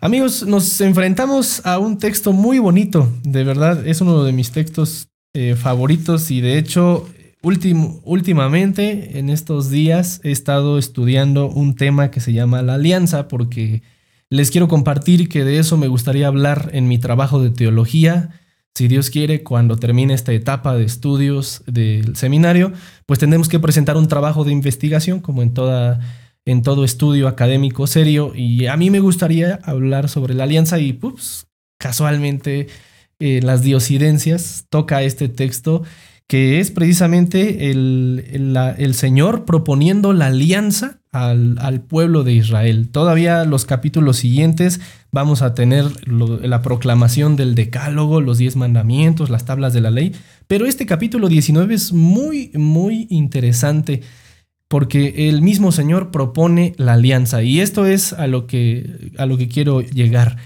Amigos, 0.00 0.46
nos 0.46 0.80
enfrentamos 0.80 1.64
a 1.66 1.78
un 1.78 1.98
texto 1.98 2.32
muy 2.32 2.58
bonito, 2.58 3.08
de 3.22 3.44
verdad, 3.44 3.86
es 3.86 4.00
uno 4.00 4.24
de 4.24 4.32
mis 4.32 4.50
textos 4.50 5.08
eh, 5.34 5.56
favoritos 5.56 6.30
y 6.30 6.40
de 6.40 6.58
hecho 6.58 7.06
últimamente 7.42 9.18
en 9.18 9.30
estos 9.30 9.70
días 9.70 10.20
he 10.24 10.30
estado 10.30 10.78
estudiando 10.78 11.48
un 11.48 11.74
tema 11.74 12.10
que 12.10 12.20
se 12.20 12.32
llama 12.32 12.62
la 12.62 12.74
alianza 12.74 13.28
porque 13.28 13.82
les 14.28 14.50
quiero 14.50 14.68
compartir 14.68 15.28
que 15.28 15.44
de 15.44 15.58
eso 15.58 15.76
me 15.76 15.88
gustaría 15.88 16.26
hablar 16.26 16.70
en 16.72 16.86
mi 16.86 16.98
trabajo 16.98 17.42
de 17.42 17.50
teología. 17.50 18.30
Si 18.74 18.86
Dios 18.86 19.10
quiere, 19.10 19.42
cuando 19.42 19.76
termine 19.76 20.14
esta 20.14 20.32
etapa 20.32 20.74
de 20.74 20.84
estudios 20.84 21.64
del 21.66 22.14
seminario, 22.14 22.72
pues 23.06 23.18
tendremos 23.18 23.48
que 23.48 23.58
presentar 23.58 23.96
un 23.96 24.06
trabajo 24.06 24.44
de 24.44 24.52
investigación, 24.52 25.18
como 25.20 25.42
en, 25.42 25.52
toda, 25.52 25.98
en 26.44 26.62
todo 26.62 26.84
estudio 26.84 27.28
académico 27.28 27.86
serio. 27.86 28.32
Y 28.34 28.66
a 28.66 28.76
mí 28.76 28.90
me 28.90 29.00
gustaría 29.00 29.58
hablar 29.62 30.08
sobre 30.08 30.34
la 30.34 30.44
alianza 30.44 30.78
y, 30.78 30.92
pues, 30.92 31.46
casualmente, 31.78 32.68
las 33.18 33.62
diosidencias 33.62 34.66
toca 34.70 35.02
este 35.02 35.28
texto 35.28 35.82
que 36.30 36.60
es 36.60 36.70
precisamente 36.70 37.72
el, 37.72 38.24
el, 38.78 38.94
Señor 38.94 39.44
proponiendo 39.44 40.12
la 40.12 40.26
alianza 40.26 41.00
al, 41.10 41.58
al, 41.58 41.80
pueblo 41.80 42.22
de 42.22 42.34
Israel. 42.34 42.88
Todavía 42.88 43.44
los 43.44 43.64
capítulos 43.64 44.18
siguientes 44.18 44.80
vamos 45.10 45.42
a 45.42 45.54
tener 45.54 45.86
la 46.06 46.62
proclamación 46.62 47.34
del 47.34 47.56
decálogo, 47.56 48.20
los 48.20 48.38
diez 48.38 48.54
mandamientos, 48.54 49.28
las 49.28 49.44
tablas 49.44 49.72
de 49.72 49.80
la 49.80 49.90
ley, 49.90 50.12
pero 50.46 50.66
este 50.66 50.86
capítulo 50.86 51.26
19 51.26 51.74
es 51.74 51.92
muy, 51.92 52.52
muy 52.54 53.08
interesante 53.10 54.02
porque 54.70 55.28
el 55.28 55.42
mismo 55.42 55.72
Señor 55.72 56.12
propone 56.12 56.74
la 56.76 56.92
alianza 56.92 57.42
y 57.42 57.58
esto 57.58 57.86
es 57.86 58.12
a 58.12 58.28
lo 58.28 58.46
que, 58.46 59.10
a 59.18 59.26
lo 59.26 59.36
que 59.36 59.48
quiero 59.48 59.80
llegar. 59.80 60.36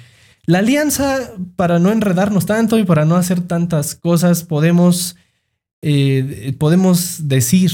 La 0.47 0.61
alianza, 0.61 1.31
para 1.57 1.79
no 1.79 1.93
enredarnos 1.93 2.47
tanto 2.47 2.79
y 2.79 2.85
para 2.85 3.05
no 3.05 3.17
hacer 3.17 3.43
tantas 3.43 3.95
cosas, 3.95 4.43
podemos 4.43 5.17
eh, 5.83 6.57
podemos 6.59 7.29
decir 7.29 7.71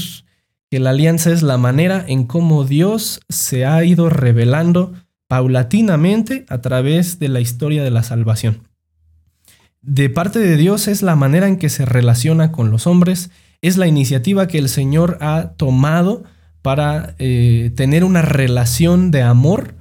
que 0.69 0.81
la 0.81 0.89
alianza 0.89 1.31
es 1.31 1.41
la 1.41 1.57
manera 1.57 2.03
en 2.05 2.25
cómo 2.25 2.65
Dios 2.65 3.21
se 3.29 3.65
ha 3.65 3.81
ido 3.85 4.09
revelando 4.09 4.91
paulatinamente 5.29 6.45
a 6.49 6.59
través 6.59 7.17
de 7.17 7.29
la 7.29 7.39
historia 7.39 7.81
de 7.81 7.91
la 7.91 8.03
salvación. 8.03 8.67
De 9.81 10.09
parte 10.09 10.39
de 10.39 10.57
Dios 10.57 10.89
es 10.89 11.01
la 11.01 11.15
manera 11.15 11.47
en 11.47 11.55
que 11.55 11.69
se 11.69 11.85
relaciona 11.85 12.51
con 12.51 12.71
los 12.71 12.87
hombres, 12.87 13.31
es 13.61 13.77
la 13.77 13.87
iniciativa 13.87 14.49
que 14.49 14.57
el 14.57 14.67
Señor 14.67 15.17
ha 15.21 15.53
tomado 15.55 16.25
para 16.61 17.15
eh, 17.19 17.71
tener 17.75 18.03
una 18.03 18.21
relación 18.21 19.11
de 19.11 19.21
amor 19.21 19.75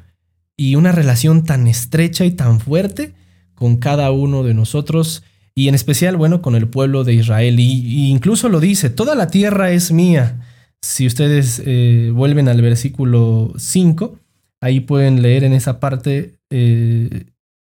y 0.56 0.76
una 0.76 0.92
relación 0.92 1.44
tan 1.44 1.66
estrecha 1.66 2.25
y 2.25 2.32
tan 2.32 2.60
fuerte 2.60 3.14
con 3.54 3.76
cada 3.76 4.10
uno 4.10 4.42
de 4.42 4.54
nosotros 4.54 5.22
y 5.54 5.68
en 5.68 5.75
especial, 5.75 6.16
bueno, 6.16 6.40
con 6.42 6.54
el 6.54 6.68
pueblo 6.68 7.04
de 7.04 7.14
Israel. 7.14 7.60
Y, 7.60 8.08
incluso 8.08 8.49
lo 8.49 8.60
dice, 8.60 8.88
toda 8.88 9.14
la 9.14 9.26
tierra 9.26 9.72
es 9.72 9.92
mía. 9.92 10.40
Si 10.80 11.06
ustedes 11.06 11.62
eh, 11.66 12.10
vuelven 12.14 12.49
al 12.49 12.62
versículo 12.62 13.52
5, 13.58 14.18
ahí 14.60 14.80
pueden 14.80 15.20
leer 15.20 15.44
en 15.44 15.52
esa 15.52 15.80
parte, 15.80 16.37
eh, 16.50 17.26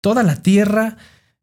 toda 0.00 0.22
la 0.22 0.42
tierra, 0.42 0.96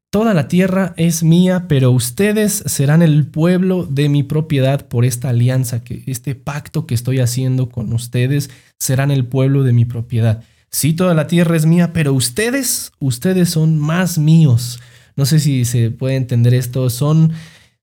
toda 0.09 0.33
la 0.33 0.47
tierra 0.47 0.93
es 0.97 1.23
mía, 1.23 1.65
pero 1.67 1.91
ustedes 1.91 2.63
serán 2.65 3.01
el 3.01 3.27
pueblo 3.27 3.85
de 3.85 4.09
mi 4.09 4.23
propiedad 4.23 4.87
por 4.87 5.05
esta 5.05 5.29
alianza, 5.29 5.83
que 5.83 6.03
este 6.07 6.35
pacto 6.35 6.85
que 6.85 6.95
estoy 6.95 7.19
haciendo 7.19 7.69
con 7.69 7.93
ustedes 7.93 8.49
serán 8.79 9.11
el 9.11 9.25
pueblo 9.25 9.63
de 9.63 9.73
mi 9.73 9.85
propiedad. 9.85 10.43
Sí, 10.71 10.93
toda 10.93 11.13
la 11.13 11.27
tierra 11.27 11.55
es 11.55 11.65
mía, 11.65 11.93
pero 11.93 12.13
ustedes, 12.13 12.91
ustedes 12.99 13.49
son 13.49 13.79
más 13.79 14.17
míos 14.17 14.79
no 15.19 15.25
sé 15.25 15.41
si 15.41 15.65
se 15.65 15.91
puede 15.91 16.15
entender 16.15 16.53
esto, 16.53 16.89
son, 16.89 17.33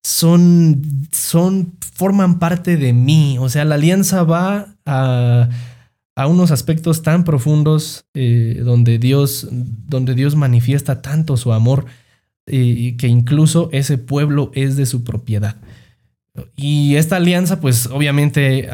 son, 0.03 0.83
son, 1.13 1.75
forman 1.93 2.39
parte 2.39 2.79
de 2.79 2.95
mí. 2.95 3.37
O 3.39 3.51
sea, 3.51 3.67
la 3.67 3.75
alianza 3.75 4.23
va 4.23 4.75
a, 4.87 5.51
a 6.15 6.27
unos 6.29 6.51
aspectos 6.51 7.03
tan 7.03 7.25
profundos 7.25 8.07
eh, 8.15 8.63
donde, 8.65 8.99
Dios, 8.99 9.49
donde 9.51 10.15
Dios 10.15 10.35
manifiesta 10.35 11.03
tanto 11.03 11.37
su 11.37 11.53
amor 11.53 11.85
y 12.47 12.97
que 12.97 13.09
incluso 13.09 13.69
ese 13.73 13.99
pueblo 13.99 14.51
es 14.55 14.77
de 14.77 14.87
su 14.87 15.03
propiedad. 15.05 15.57
Y 16.55 16.97
esta 16.97 17.17
alianza, 17.17 17.61
pues 17.61 17.87
obviamente 17.87 18.69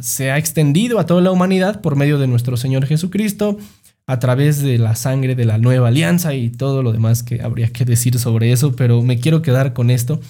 se 0.00 0.30
ha 0.30 0.38
extendido 0.38 0.98
a 0.98 1.06
toda 1.06 1.20
la 1.22 1.30
humanidad 1.30 1.80
por 1.80 1.96
medio 1.96 2.18
de 2.18 2.26
nuestro 2.26 2.56
Señor 2.56 2.86
Jesucristo 2.86 3.58
a 4.06 4.18
través 4.18 4.62
de 4.62 4.78
la 4.78 4.96
sangre 4.96 5.34
de 5.34 5.44
la 5.44 5.58
nueva 5.58 5.88
alianza 5.88 6.34
y 6.34 6.50
todo 6.50 6.82
lo 6.82 6.92
demás 6.92 7.22
que 7.22 7.40
habría 7.42 7.68
que 7.68 7.84
decir 7.84 8.18
sobre 8.18 8.52
eso, 8.52 8.74
pero 8.74 9.02
me 9.02 9.18
quiero 9.18 9.42
quedar 9.42 9.72
con 9.72 9.90
esto. 9.90 10.20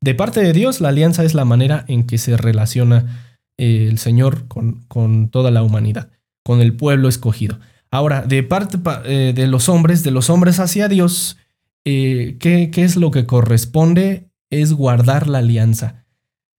De 0.00 0.14
parte 0.14 0.40
de 0.40 0.52
Dios, 0.52 0.80
la 0.80 0.90
alianza 0.90 1.24
es 1.24 1.34
la 1.34 1.44
manera 1.44 1.84
en 1.88 2.06
que 2.06 2.18
se 2.18 2.36
relaciona 2.36 3.32
eh, 3.58 3.88
el 3.90 3.98
Señor 3.98 4.46
con, 4.46 4.84
con, 4.88 5.30
toda 5.30 5.50
la 5.50 5.62
humanidad, 5.62 6.10
con 6.44 6.60
el 6.60 6.74
pueblo 6.74 7.08
escogido. 7.08 7.58
Ahora, 7.90 8.22
de 8.22 8.42
parte 8.42 8.78
eh, 9.06 9.32
de 9.34 9.46
los 9.46 9.68
hombres, 9.68 10.02
de 10.02 10.10
los 10.10 10.28
hombres 10.28 10.60
hacia 10.60 10.88
Dios, 10.88 11.38
eh, 11.86 12.36
¿qué, 12.40 12.70
¿qué 12.70 12.82
es 12.82 12.96
lo 12.96 13.10
que 13.10 13.26
corresponde? 13.26 14.28
Es 14.50 14.72
guardar 14.72 15.28
la 15.28 15.38
alianza. 15.38 16.04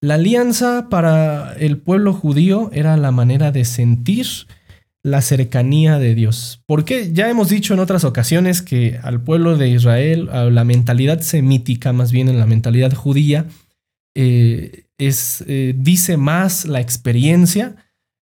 La 0.02 0.14
alianza 0.14 0.88
para 0.90 1.54
el 1.54 1.78
pueblo 1.78 2.14
judío 2.14 2.70
era 2.72 2.96
la 2.96 3.12
manera 3.12 3.52
de 3.52 3.66
sentir 3.66 4.26
la 5.04 5.22
cercanía 5.22 6.00
de 6.00 6.16
Dios. 6.16 6.64
Porque 6.66 7.12
ya 7.12 7.30
hemos 7.30 7.50
dicho 7.50 7.74
en 7.74 7.82
otras 7.82 8.06
ocasiones 8.06 8.62
que 8.62 9.00
al 9.04 9.22
pueblo 9.22 9.58
de 9.58 9.70
Israel, 9.70 10.30
a 10.32 10.46
la 10.46 10.64
mentalidad 10.64 11.20
semítica, 11.20 11.92
más 11.92 12.12
bien 12.12 12.30
en 12.30 12.40
la 12.40 12.46
mentalidad 12.46 12.94
judía, 12.94 13.48
eh, 14.16 14.86
es, 14.98 15.44
eh, 15.48 15.74
dice 15.78 16.16
más 16.16 16.66
la 16.66 16.80
experiencia, 16.80 17.76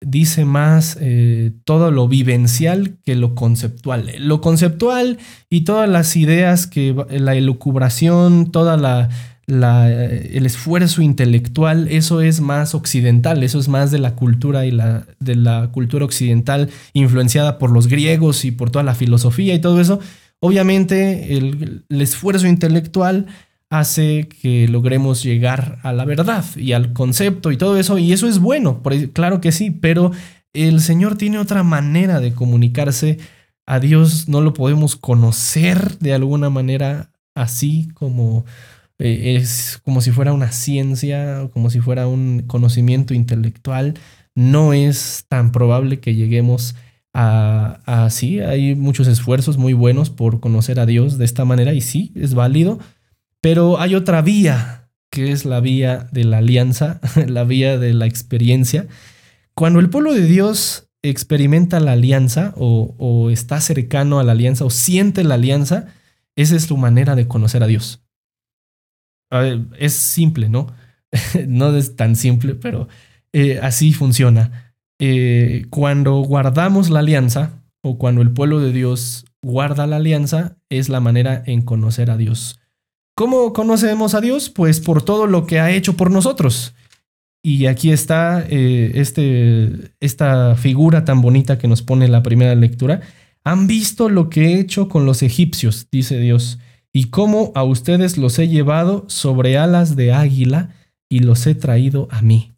dice 0.01 0.45
más 0.45 0.97
eh, 1.01 1.53
todo 1.65 1.91
lo 1.91 2.09
vivencial 2.09 2.99
que 3.05 3.15
lo 3.15 3.35
conceptual. 3.35 4.13
Lo 4.19 4.41
conceptual 4.41 5.19
y 5.51 5.63
todas 5.63 5.89
las 5.89 6.17
ideas 6.17 6.67
que 6.67 6.95
la 7.11 7.35
elucubración, 7.35 8.51
toda 8.53 8.77
la, 8.77 9.09
el 9.49 10.47
esfuerzo 10.47 11.03
intelectual, 11.03 11.89
eso 11.89 12.21
es 12.21 12.41
más 12.41 12.75
occidental, 12.75 13.43
eso 13.43 13.59
es 13.59 13.69
más 13.69 13.91
de 13.91 13.99
la 13.99 14.15
cultura 14.15 14.67
y 14.67 14.71
la, 14.71 15.07
de 15.21 15.37
la 15.37 15.71
cultura 15.73 16.05
occidental 16.05 16.71
influenciada 16.93 17.59
por 17.59 17.71
los 17.71 17.87
griegos 17.89 18.45
y 18.45 18.51
por 18.51 18.71
toda 18.71 18.85
la 18.85 18.95
filosofía 18.95 19.55
y 19.55 19.61
todo 19.61 19.81
eso. 19.81 20.01
Obviamente 20.41 21.37
el, 21.37 21.85
esfuerzo 21.89 22.47
intelectual 22.47 23.27
hace 23.71 24.29
que 24.29 24.67
logremos 24.69 25.23
llegar 25.23 25.79
a 25.83 25.93
la 25.93 26.05
verdad 26.05 26.45
y 26.57 26.73
al 26.73 26.93
concepto 26.93 27.53
y 27.53 27.57
todo 27.57 27.79
eso, 27.79 27.99
y 27.99 28.13
eso 28.13 28.27
es 28.27 28.39
bueno, 28.39 28.83
claro 29.13 29.41
que 29.41 29.53
sí, 29.53 29.71
pero 29.71 30.13
el 30.53 30.81
Señor 30.81 31.17
tiene 31.17 31.39
otra 31.39 31.63
manera 31.63 32.21
de 32.21 32.33
comunicarse. 32.33 33.19
A 33.67 33.81
Dios 33.81 34.29
no 34.29 34.41
lo 34.41 34.55
podemos 34.55 34.97
conocer 34.97 35.99
de 35.99 36.15
alguna 36.15 36.49
manera 36.49 37.11
así 37.35 37.89
como 37.95 38.47
eh, 38.99 39.37
es 39.37 39.79
como 39.85 40.01
si 40.01 40.11
fuera 40.11 40.33
una 40.33 40.51
ciencia, 40.53 41.49
como 41.53 41.71
si 41.71 41.81
fuera 41.81 42.07
un 42.07 42.45
conocimiento 42.47 43.15
intelectual. 43.15 43.95
No 44.35 44.73
es 44.73 45.27
tan 45.29 45.53
probable 45.53 46.01
que 46.01 46.15
lleguemos 46.15 46.77
a, 47.15 47.81
a 47.87 48.11
sí, 48.11 48.41
hay 48.41 48.75
muchos 48.75 49.07
esfuerzos 49.07 49.59
muy 49.59 49.73
buenos 49.73 50.11
por 50.11 50.41
conocer 50.41 50.81
a 50.81 50.87
Dios 50.87 51.19
de 51.19 51.25
esta 51.25 51.45
manera 51.45 51.75
y 51.75 51.81
sí, 51.81 52.13
es 52.15 52.35
válido, 52.35 52.79
pero 53.41 53.81
hay 53.81 53.95
otra 53.95 54.23
vía, 54.23 54.91
que 55.11 55.33
es 55.33 55.45
la 55.45 55.61
vía 55.61 56.09
de 56.13 56.25
la 56.25 56.39
alianza, 56.39 57.01
la 57.27 57.45
vía 57.45 57.79
de 57.79 57.95
la 57.95 58.07
experiencia. 58.07 58.87
Cuando 59.55 59.81
el 59.81 59.91
pueblo 59.91 60.15
de 60.15 60.27
Dios 60.27 60.89
experimenta 61.03 61.81
la 61.81 61.93
alianza 61.93 62.55
o, 62.57 63.31
está 63.31 63.61
cercano 63.61 64.19
a 64.19 64.25
la 64.25 64.33
alianza 64.33 64.65
o 64.65 64.71
siente 64.71 65.25
la 65.25 65.35
alianza, 65.35 65.87
esa 66.37 66.57
es 66.57 66.65
su 66.65 66.77
manera 66.77 67.15
de 67.15 67.29
conocer 67.29 67.63
a 67.63 67.67
Dios 67.67 68.03
es 69.79 69.95
simple, 69.95 70.49
¿no? 70.49 70.69
no 71.47 71.77
es 71.77 71.97
tan 71.97 72.17
simple, 72.17 72.55
pero 72.55 72.89
eh, 73.33 73.61
así 73.63 73.93
funciona. 73.93 74.75
Eh, 74.99 75.67
cuando 75.71 76.21
guardamos 76.21 76.91
la 76.91 77.01
alianza 77.01 77.63
o 77.83 77.99
cuando 77.99 78.23
el 78.23 78.33
pueblo 78.33 78.61
de 78.61 78.73
Dios 78.73 79.25
guarda 79.43 79.87
la 79.87 79.97
alianza, 79.97 80.57
es 80.69 80.89
la 80.89 81.01
manera 81.01 81.43
en 81.47 81.63
conocer 81.63 82.11
a 82.11 82.17
Dios. 82.17 82.59
¿Cómo 83.19 83.53
conocemos 83.53 84.15
a 84.15 84.21
Dios? 84.21 84.49
Pues 84.49 84.79
por 84.79 85.03
todo 85.03 85.27
lo 85.27 85.45
que 85.45 85.59
ha 85.59 85.73
hecho 85.73 85.97
por 85.97 86.13
nosotros. 86.13 86.77
Y 87.43 87.67
aquí 87.67 87.91
está 87.91 88.47
eh, 88.49 88.93
este, 88.95 89.91
esta 89.99 90.55
figura 90.55 91.05
tan 91.05 91.21
bonita 91.21 91.59
que 91.59 91.67
nos 91.67 91.83
pone 91.83 92.07
la 92.07 92.23
primera 92.23 92.55
lectura. 92.55 93.01
Han 93.43 93.67
visto 93.67 94.09
lo 94.09 94.31
que 94.31 94.45
he 94.45 94.61
hecho 94.61 94.89
con 94.89 95.05
los 95.05 95.25
egipcios, 95.25 95.89
dice 95.91 96.21
Dios 96.21 96.61
y 96.93 97.07
cómo 97.07 97.51
a 97.57 97.65
ustedes 97.65 98.19
los 98.19 98.39
he 98.39 98.47
llevado 98.47 99.05
sobre 99.09 99.59
alas 99.59 99.97
de 99.97 100.13
águila 100.13 100.77
y 101.09 101.19
los 101.19 101.45
he 101.49 101.57
traído 101.57 102.07
a 102.13 102.23
mí. 102.23 102.55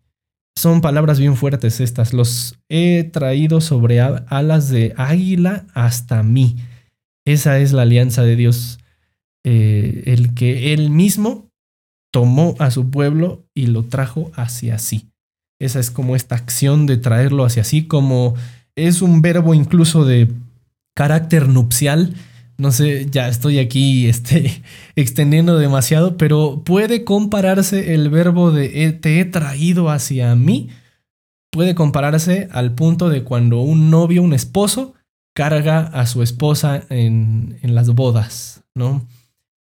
Son 0.57 0.83
palabras 0.83 1.19
bien 1.19 1.37
fuertes 1.37 1.81
estas. 1.81 2.13
Los 2.13 2.59
he 2.69 3.05
traído 3.05 3.63
sobre 3.63 4.01
alas 4.01 4.69
de 4.69 4.93
águila 4.99 5.65
hasta 5.73 6.23
mí. 6.23 6.57
Esa 7.25 7.59
es 7.61 7.73
la 7.73 7.81
alianza 7.81 8.25
de 8.25 8.37
Dios. 8.37 8.80
Eh, 9.45 10.03
el 10.07 10.35
que 10.35 10.73
Él 10.73 10.91
mismo 10.91 11.51
tomó 12.13 12.57
a 12.59 12.71
su 12.71 12.91
pueblo 12.91 13.45
y 13.55 13.67
lo 13.67 13.85
trajo 13.85 14.31
hacia 14.35 14.79
sí. 14.79 15.11
Esa 15.61 15.81
es 15.81 15.91
como 15.91 16.17
esta 16.17 16.35
acción 16.35 16.87
de 16.87 16.97
traerlo 16.97 17.45
hacia 17.45 17.65
sí, 17.65 17.87
como 17.87 18.35
es 18.77 19.03
un 19.03 19.23
verbo 19.23 19.55
incluso 19.55 20.05
de 20.05 20.33
carácter 20.95 21.49
nupcial. 21.49 22.15
No 22.59 22.73
sé, 22.73 23.07
ya 23.11 23.29
estoy 23.29 23.59
aquí 23.59 24.07
este, 24.09 24.63
extendiendo 24.97 25.59
demasiado, 25.59 26.17
pero 26.17 26.63
puede 26.65 27.05
compararse 27.05 27.95
el 27.95 28.11
verbo 28.11 28.51
de 28.51 28.93
te 28.93 29.21
he 29.21 29.25
traído 29.25 29.91
hacia 29.91 30.35
mí, 30.35 30.69
puede 31.51 31.75
compararse 31.75 32.49
al 32.53 32.75
punto 32.75 33.09
de 33.09 33.23
cuando 33.23 33.61
un 33.61 33.91
novio, 33.91 34.23
un 34.23 34.33
esposo, 34.33 34.95
carga 35.35 35.81
a 35.81 36.07
su 36.07 36.23
esposa 36.23 36.83
en, 36.91 37.59
en 37.63 37.75
las 37.75 37.91
bodas, 37.91 38.63
¿no? 38.75 39.07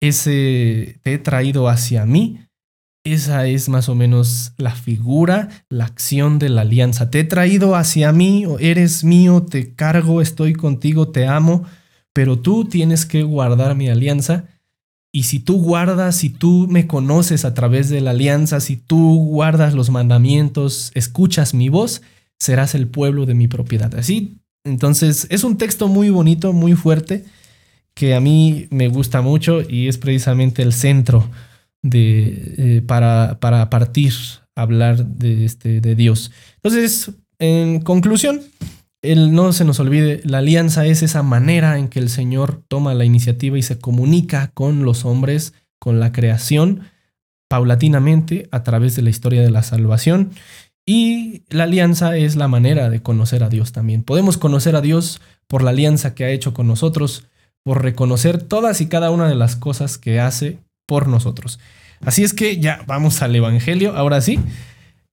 Ese 0.04 1.00
te 1.02 1.14
he 1.14 1.18
traído 1.18 1.70
hacia 1.70 2.06
mí 2.06 2.40
esa 3.06 3.48
es 3.48 3.68
más 3.68 3.90
o 3.90 3.96
menos 3.96 4.54
la 4.58 4.72
figura, 4.72 5.50
la 5.68 5.84
acción 5.84 6.40
de 6.40 6.48
la 6.48 6.62
alianza. 6.62 7.10
Te 7.10 7.20
he 7.20 7.24
traído 7.26 7.76
hacia 7.76 8.14
mí, 8.14 8.46
eres 8.60 9.04
mío, 9.04 9.44
te 9.44 9.76
cargo, 9.76 10.22
estoy 10.22 10.54
contigo, 10.54 11.10
te 11.10 11.28
amo, 11.28 11.66
pero 12.14 12.40
tú 12.40 12.64
tienes 12.64 13.06
que 13.06 13.24
guardar 13.24 13.76
mi 13.76 13.90
alianza. 13.90 14.46
Y 15.12 15.24
si 15.24 15.40
tú 15.40 15.62
guardas, 15.62 16.16
si 16.16 16.30
tú 16.30 16.66
me 16.70 16.88
conoces 16.88 17.44
a 17.44 17.54
través 17.54 17.90
de 17.90 18.00
la 18.00 18.12
alianza, 18.12 18.62
si 18.62 18.78
tú 18.78 19.16
guardas 19.16 19.74
los 19.74 19.90
mandamientos, 19.90 20.92
escuchas 20.96 21.54
mi 21.54 21.68
voz, 21.68 22.04
serás 22.40 22.74
el 22.74 22.88
pueblo 22.88 23.26
de 23.26 23.34
mi 23.34 23.50
propiedad. 23.50 23.94
Así, 23.96 24.38
entonces 24.64 25.28
es 25.30 25.44
un 25.44 25.58
texto 25.58 25.90
muy 25.90 26.10
bonito, 26.10 26.54
muy 26.54 26.74
fuerte, 26.74 27.26
que 27.94 28.16
a 28.16 28.20
mí 28.20 28.68
me 28.70 28.88
gusta 28.88 29.22
mucho 29.22 29.62
y 29.62 29.88
es 29.88 29.98
precisamente 29.98 30.62
el 30.62 30.74
centro 30.74 31.30
de, 31.82 32.56
eh, 32.58 32.82
para, 32.86 33.40
para 33.40 33.70
partir, 33.70 34.14
hablar 34.56 35.06
de, 35.06 35.46
este, 35.46 35.82
de 35.82 35.96
Dios. 35.96 36.32
Entonces, 36.56 37.12
en 37.40 37.82
conclusión, 37.82 38.42
el, 39.02 39.34
no 39.34 39.52
se 39.52 39.66
nos 39.66 39.80
olvide, 39.80 40.22
la 40.24 40.40
alianza 40.40 40.86
es 40.86 41.04
esa 41.04 41.24
manera 41.24 41.78
en 41.78 41.90
que 41.90 42.00
el 42.00 42.10
Señor 42.10 42.64
toma 42.68 42.94
la 42.94 43.06
iniciativa 43.06 43.58
y 43.58 43.62
se 43.62 43.78
comunica 43.78 44.52
con 44.54 44.86
los 44.86 45.06
hombres, 45.06 45.54
con 45.78 46.00
la 46.00 46.12
creación, 46.12 46.82
paulatinamente 47.50 48.48
a 48.52 48.64
través 48.64 48.96
de 48.96 49.02
la 49.02 49.10
historia 49.10 49.42
de 49.42 49.52
la 49.52 49.62
salvación. 49.62 50.32
Y 50.86 51.44
la 51.50 51.66
alianza 51.66 52.18
es 52.18 52.36
la 52.36 52.48
manera 52.48 52.90
de 52.90 53.02
conocer 53.02 53.44
a 53.44 53.50
Dios 53.50 53.72
también. 53.72 54.04
Podemos 54.04 54.38
conocer 54.38 54.76
a 54.76 54.82
Dios 54.82 55.22
por 55.48 55.64
la 55.64 55.70
alianza 55.70 56.16
que 56.16 56.26
ha 56.26 56.30
hecho 56.30 56.54
con 56.54 56.68
nosotros, 56.68 57.26
por 57.64 57.82
reconocer 57.82 58.42
todas 58.42 58.82
y 58.82 58.88
cada 58.88 59.12
una 59.12 59.28
de 59.28 59.36
las 59.36 59.56
cosas 59.56 59.98
que 59.98 60.20
hace 60.20 60.60
por 60.86 61.08
nosotros. 61.08 61.60
Así 62.02 62.24
es 62.24 62.34
que 62.34 62.60
ya 62.60 62.84
vamos 62.88 63.22
al 63.22 63.36
Evangelio, 63.36 63.96
ahora 63.96 64.22
sí. 64.22 64.40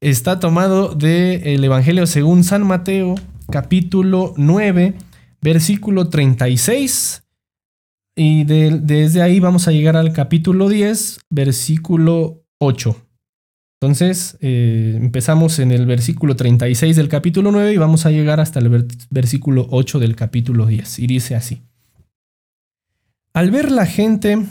Está 0.01 0.41
tomado 0.41 0.95
del 0.95 1.63
Evangelio 1.63 2.07
según 2.07 2.43
San 2.43 2.67
Mateo, 2.67 3.15
capítulo 3.51 4.35
9, 4.37 4.95
versículo 5.41 6.09
36. 6.09 7.23
Y 8.17 8.45
desde 8.45 9.23
ahí 9.23 9.41
vamos 9.41 9.69
a 9.69 9.73
llegar 9.73 9.97
al 9.97 10.13
capítulo 10.13 10.69
10, 10.69 11.21
versículo 11.31 12.43
8. 12.59 12.97
Entonces, 13.81 14.37
eh, 14.41 14.95
empezamos 14.97 15.59
en 15.59 15.71
el 15.71 15.87
versículo 15.87 16.37
36 16.37 16.97
del 16.97 17.09
capítulo 17.09 17.51
9 17.51 17.73
y 17.73 17.77
vamos 17.79 18.05
a 18.05 18.11
llegar 18.11 18.41
hasta 18.41 18.59
el 18.59 18.87
versículo 19.09 19.69
8 19.71 20.01
del 20.01 20.17
capítulo 20.17 20.67
10. 20.67 20.99
Y 20.99 21.07
dice 21.07 21.35
así. 21.35 21.63
Al 23.33 23.53
ver 23.53 23.71
la 23.71 23.87
gente 23.87 24.45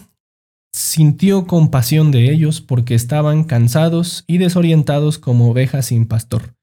sintió 0.71 1.47
compasión 1.47 2.11
de 2.11 2.31
ellos 2.31 2.61
porque 2.61 2.95
estaban 2.95 3.43
cansados 3.43 4.23
y 4.25 4.37
desorientados 4.37 5.17
como 5.17 5.49
ovejas 5.51 5.87
sin 5.87 6.07
pastor. 6.07 6.55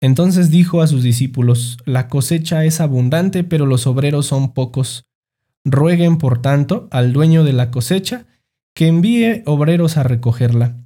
Entonces 0.00 0.50
dijo 0.50 0.80
a 0.80 0.86
sus 0.86 1.02
discípulos, 1.02 1.78
La 1.84 2.08
cosecha 2.08 2.64
es 2.64 2.80
abundante, 2.80 3.44
pero 3.44 3.66
los 3.66 3.86
obreros 3.86 4.26
son 4.26 4.54
pocos. 4.54 5.04
Rueguen, 5.64 6.16
por 6.16 6.40
tanto, 6.40 6.88
al 6.90 7.12
dueño 7.12 7.44
de 7.44 7.52
la 7.52 7.70
cosecha 7.70 8.26
que 8.74 8.86
envíe 8.86 9.42
obreros 9.44 9.96
a 9.96 10.04
recogerla. 10.04 10.78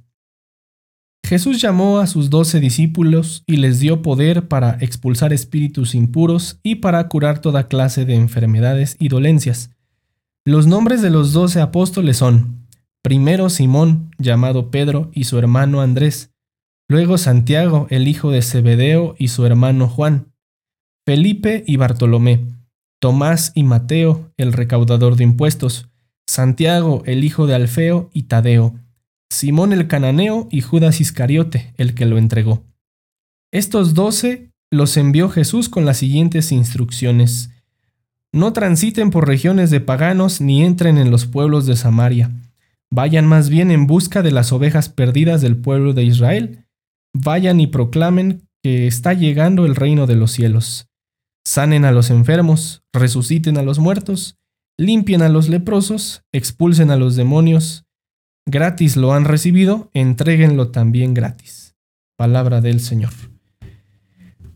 Jesús 1.25 1.61
llamó 1.61 1.99
a 1.99 2.07
sus 2.07 2.29
doce 2.29 2.59
discípulos 2.59 3.43
y 3.45 3.57
les 3.57 3.79
dio 3.79 4.01
poder 4.01 4.49
para 4.49 4.77
expulsar 4.81 5.31
espíritus 5.31 5.95
impuros 5.95 6.59
y 6.63 6.75
para 6.75 7.07
curar 7.07 7.39
toda 7.39 7.69
clase 7.69 8.03
de 8.03 8.15
enfermedades 8.15 8.97
y 8.99 9.07
dolencias. 9.07 9.72
Los 10.45 10.67
nombres 10.67 11.01
de 11.01 11.09
los 11.09 11.31
doce 11.31 11.61
apóstoles 11.61 12.17
son, 12.17 12.67
primero 13.01 13.49
Simón, 13.49 14.11
llamado 14.17 14.71
Pedro, 14.71 15.09
y 15.13 15.23
su 15.23 15.37
hermano 15.37 15.81
Andrés, 15.81 16.31
luego 16.89 17.17
Santiago, 17.17 17.87
el 17.89 18.07
hijo 18.07 18.31
de 18.31 18.41
Zebedeo, 18.41 19.15
y 19.17 19.29
su 19.29 19.45
hermano 19.45 19.87
Juan, 19.87 20.33
Felipe 21.05 21.63
y 21.65 21.77
Bartolomé, 21.77 22.45
Tomás 22.99 23.51
y 23.55 23.63
Mateo, 23.63 24.31
el 24.37 24.53
recaudador 24.53 25.15
de 25.15 25.23
impuestos, 25.23 25.87
Santiago, 26.27 27.03
el 27.05 27.23
hijo 27.23 27.47
de 27.47 27.55
Alfeo, 27.55 28.09
y 28.13 28.23
Tadeo, 28.23 28.75
Simón 29.29 29.73
el 29.73 29.87
cananeo 29.87 30.47
y 30.51 30.61
Judas 30.61 31.01
Iscariote, 31.01 31.73
el 31.77 31.95
que 31.95 32.05
lo 32.05 32.17
entregó. 32.17 32.63
Estos 33.51 33.93
doce 33.93 34.51
los 34.71 34.97
envió 34.97 35.29
Jesús 35.29 35.69
con 35.69 35.85
las 35.85 35.97
siguientes 35.97 36.51
instrucciones. 36.51 37.49
No 38.33 38.51
transiten 38.51 39.11
por 39.11 39.27
regiones 39.27 39.69
de 39.69 39.79
paganos 39.79 40.41
ni 40.41 40.63
entren 40.63 40.97
en 40.97 41.11
los 41.11 41.27
pueblos 41.27 41.67
de 41.67 41.75
Samaria. 41.75 42.31
Vayan 42.91 43.27
más 43.27 43.49
bien 43.49 43.69
en 43.69 43.85
busca 43.85 44.23
de 44.23 44.31
las 44.31 44.51
ovejas 44.51 44.89
perdidas 44.89 45.41
del 45.41 45.55
pueblo 45.55 45.93
de 45.93 46.03
Israel. 46.03 46.65
Vayan 47.15 47.59
y 47.59 47.67
proclamen 47.67 48.47
que 48.63 48.87
está 48.87 49.13
llegando 49.13 49.65
el 49.65 49.75
reino 49.75 50.07
de 50.07 50.15
los 50.15 50.31
cielos. 50.31 50.87
Sanen 51.45 51.85
a 51.85 51.91
los 51.91 52.09
enfermos, 52.09 52.83
resuciten 52.91 53.57
a 53.57 53.61
los 53.61 53.77
muertos, 53.77 54.39
limpien 54.79 55.21
a 55.21 55.29
los 55.29 55.47
leprosos, 55.49 56.23
expulsen 56.31 56.89
a 56.89 56.95
los 56.95 57.15
demonios. 57.15 57.85
Gratis 58.47 58.97
lo 58.97 59.13
han 59.13 59.25
recibido, 59.25 59.91
entréguenlo 59.93 60.71
también 60.71 61.13
gratis. 61.13 61.75
Palabra 62.17 62.61
del 62.61 62.79
Señor. 62.79 63.32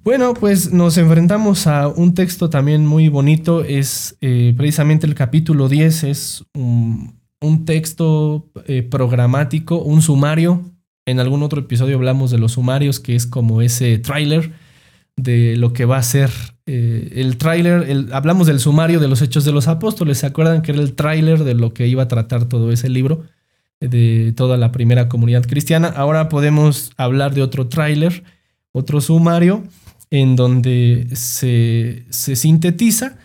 Bueno, 0.07 0.33
pues 0.35 0.71
nos 0.71 0.97
enfrentamos 0.97 1.67
a 1.67 1.89
un 1.89 2.13
texto 2.13 2.49
también 2.49 2.85
muy 2.85 3.09
bonito, 3.09 3.65
es 3.65 4.17
eh, 4.21 4.53
precisamente 4.55 5.05
el 5.05 5.15
capítulo 5.15 5.67
10, 5.67 6.03
es 6.05 6.45
un, 6.53 7.19
texto 7.65 8.49
eh, 8.67 8.83
programático, 8.83 9.79
un 9.79 10.01
sumario. 10.01 10.61
En 11.05 11.19
algún 11.19 11.43
otro 11.43 11.59
episodio 11.59 11.97
hablamos 11.97 12.31
de 12.31 12.37
los 12.37 12.53
sumarios, 12.53 13.01
que 13.01 13.17
es 13.17 13.27
como 13.27 13.61
ese 13.61 13.97
tráiler 13.97 14.53
de 15.17 15.57
lo 15.57 15.73
que 15.73 15.83
va 15.83 15.97
a 15.97 16.03
ser 16.03 16.29
eh, 16.65 17.11
el 17.15 17.35
tráiler. 17.35 18.07
Hablamos 18.13 18.47
del 18.47 18.61
sumario 18.61 19.01
de 19.01 19.09
los 19.09 19.21
Hechos 19.21 19.43
de 19.43 19.51
los 19.51 19.67
Apóstoles, 19.67 20.19
¿se 20.19 20.25
acuerdan 20.25 20.61
que 20.61 20.71
era 20.71 20.79
el 20.79 20.93
tráiler 20.93 21.43
de 21.43 21.53
lo 21.53 21.73
que 21.73 21.85
iba 21.85 22.03
a 22.03 22.07
tratar 22.07 22.45
todo 22.45 22.71
ese 22.71 22.87
libro? 22.87 23.25
de 23.81 24.33
toda 24.37 24.57
la 24.57 24.71
primera 24.71 25.09
comunidad 25.09 25.45
cristiana. 25.45 25.89
Ahora 25.89 26.29
podemos 26.29 26.91
hablar 26.95 27.35
de 27.35 27.43
otro 27.43 27.67
tráiler, 27.67 28.23
otro 28.71 29.01
sumario, 29.01 29.63
en 30.09 30.35
donde 30.35 31.07
se, 31.13 32.05
sintetiza 32.09 33.17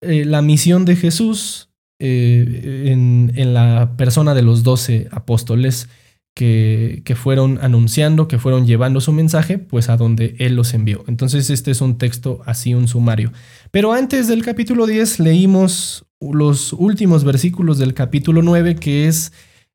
eh, 0.00 0.24
la 0.24 0.42
misión 0.42 0.84
de 0.84 0.96
Jesús 0.96 1.68
eh, 1.98 2.84
en, 2.86 3.54
la 3.54 3.96
persona 3.96 4.34
de 4.34 4.42
los 4.42 4.62
doce 4.62 5.08
apóstoles 5.10 5.88
que, 6.34 7.02
que, 7.04 7.14
fueron 7.14 7.58
anunciando, 7.60 8.28
que 8.28 8.38
fueron 8.38 8.66
llevando 8.66 9.00
su 9.00 9.12
mensaje, 9.12 9.58
pues 9.58 9.88
a 9.90 9.96
donde 9.96 10.36
Él 10.38 10.54
los 10.54 10.72
envió. 10.72 11.04
Entonces 11.08 11.50
este 11.50 11.70
es 11.70 11.80
un 11.80 11.98
texto 11.98 12.40
así, 12.46 12.72
un 12.72 12.88
sumario. 12.88 13.32
Pero 13.70 13.92
antes 13.92 14.28
del 14.28 14.42
capítulo 14.42 14.86
10 14.86 15.20
leímos 15.20 16.06
los 16.20 16.72
últimos 16.72 17.24
versículos 17.24 17.78
del 17.78 17.94
capítulo 17.94 18.42
9, 18.42 18.76
que 18.76 19.08
es 19.08 19.32